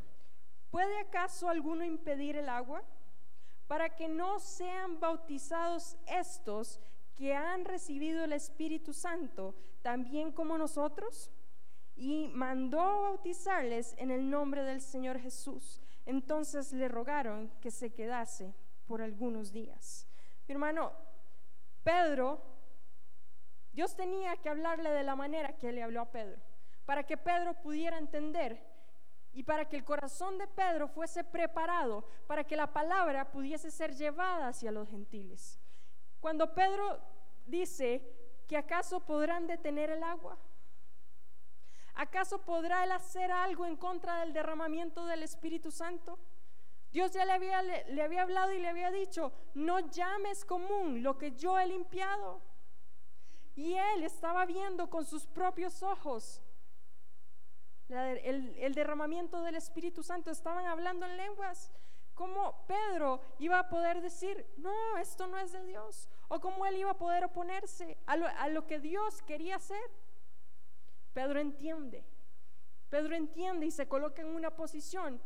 [0.70, 2.84] ¿puede acaso alguno impedir el agua?
[3.68, 6.80] Para que no sean bautizados estos
[7.16, 11.32] que han recibido el Espíritu Santo, también como nosotros.
[11.95, 15.82] Y mandó bautizarles en el nombre del Señor Jesús.
[16.06, 18.54] Entonces le rogaron que se quedase
[18.86, 20.08] por algunos días.
[20.48, 20.91] Mi hermano,
[21.84, 22.57] Pedro
[23.78, 26.42] Dios tenía que hablarle de la manera que le habló a Pedro,
[26.84, 28.60] para que Pedro pudiera entender
[29.34, 33.94] y para que el corazón de Pedro fuese preparado, para que la palabra pudiese ser
[33.94, 35.60] llevada hacia los gentiles.
[36.20, 37.00] Cuando Pedro
[37.46, 38.02] dice
[38.48, 40.40] que acaso podrán detener el agua,
[41.94, 46.18] ¿acaso podrá él hacer algo en contra del derramamiento del Espíritu Santo?
[46.92, 51.20] Dios ya le había, le había hablado y le había dicho, no llames común lo
[51.20, 52.42] que yo he limpiado.
[53.58, 56.43] Y él estaba viendo con sus propios ojos
[57.89, 60.30] el, derramamiento del Espíritu Santo.
[60.30, 61.74] Estaban hablando en lenguas.
[62.14, 66.08] ¿Cómo Pedro iba a poder decir, no, esto no es de Dios?
[66.28, 69.89] ¿O cómo él iba a poder oponerse a lo, a lo que Dios quería hacer?
[71.14, 72.05] Pedro entiende.
[72.91, 75.20] Pedro entiende y se coloca en una posición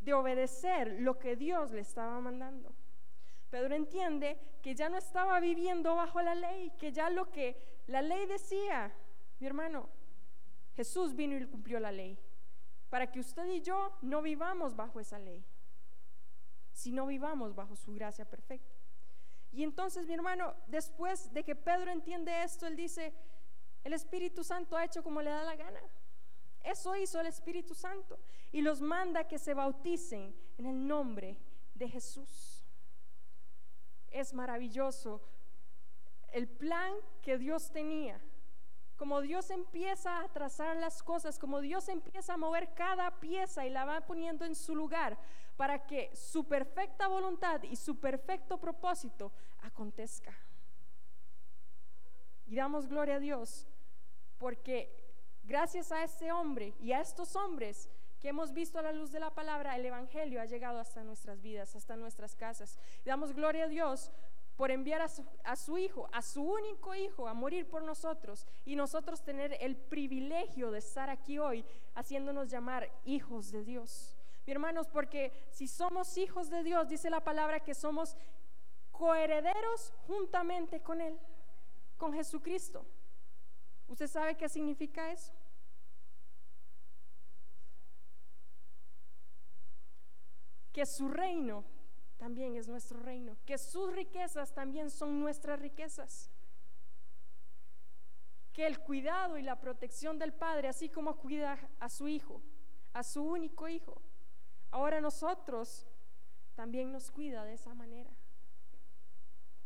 [0.00, 2.74] de obedecer lo que Dios le estaba mandando.
[3.50, 8.02] Pedro entiende que ya no estaba viviendo bajo la ley, que ya lo que la
[8.02, 8.92] ley decía,
[9.38, 9.88] mi hermano,
[10.74, 12.18] Jesús vino y cumplió la ley.
[12.88, 15.44] para que usted y yo no vivamos bajo esa ley,
[16.72, 18.74] sino vivamos bajo su gracia perfecta.
[19.52, 23.12] Y entonces, mi hermano, después de que Pedro entiende esto, él dice,
[23.82, 25.80] el Espíritu Santo ha hecho como le da la gana.
[26.62, 28.18] Eso hizo el Espíritu Santo
[28.52, 31.38] y los manda que se bauticen en el nombre
[31.74, 32.55] de Jesús.
[34.10, 35.20] Es maravilloso
[36.32, 38.20] el plan que Dios tenía.
[38.96, 43.70] Como Dios empieza a trazar las cosas, como Dios empieza a mover cada pieza y
[43.70, 45.18] la va poniendo en su lugar
[45.56, 49.32] para que su perfecta voluntad y su perfecto propósito
[49.62, 50.34] acontezca.
[52.46, 53.66] Y damos gloria a Dios
[54.38, 55.04] porque
[55.44, 57.88] gracias a este hombre y a estos hombres
[58.20, 61.42] que hemos visto a la luz de la palabra, el Evangelio ha llegado hasta nuestras
[61.42, 62.78] vidas, hasta nuestras casas.
[63.04, 64.10] Damos gloria a Dios
[64.56, 68.46] por enviar a su, a su, Hijo, a su único Hijo, a morir por nosotros
[68.64, 71.64] y nosotros tener el privilegio de estar aquí hoy
[71.94, 74.16] haciéndonos llamar hijos de Dios.
[74.46, 78.16] Mi hermanos, porque si somos hijos de Dios, dice la palabra que somos
[78.92, 81.18] coherederos juntamente con Él,
[81.98, 82.86] con Jesucristo.
[83.88, 85.32] ¿Usted sabe qué significa eso?
[90.76, 91.64] Que su reino
[92.18, 96.30] también es nuestro reino, que sus riquezas también son nuestras riquezas.
[98.52, 102.42] Que el cuidado y la protección del Padre, así como cuida a su Hijo,
[102.92, 104.02] a su único Hijo,
[104.70, 105.86] ahora nosotros
[106.54, 108.10] también nos cuida de esa manera.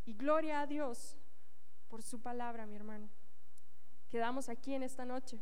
[0.04, 1.16] Y gloria a Dios
[1.88, 3.08] por su palabra, mi hermano.
[4.11, 5.40] Quedamos aquí en esta noche.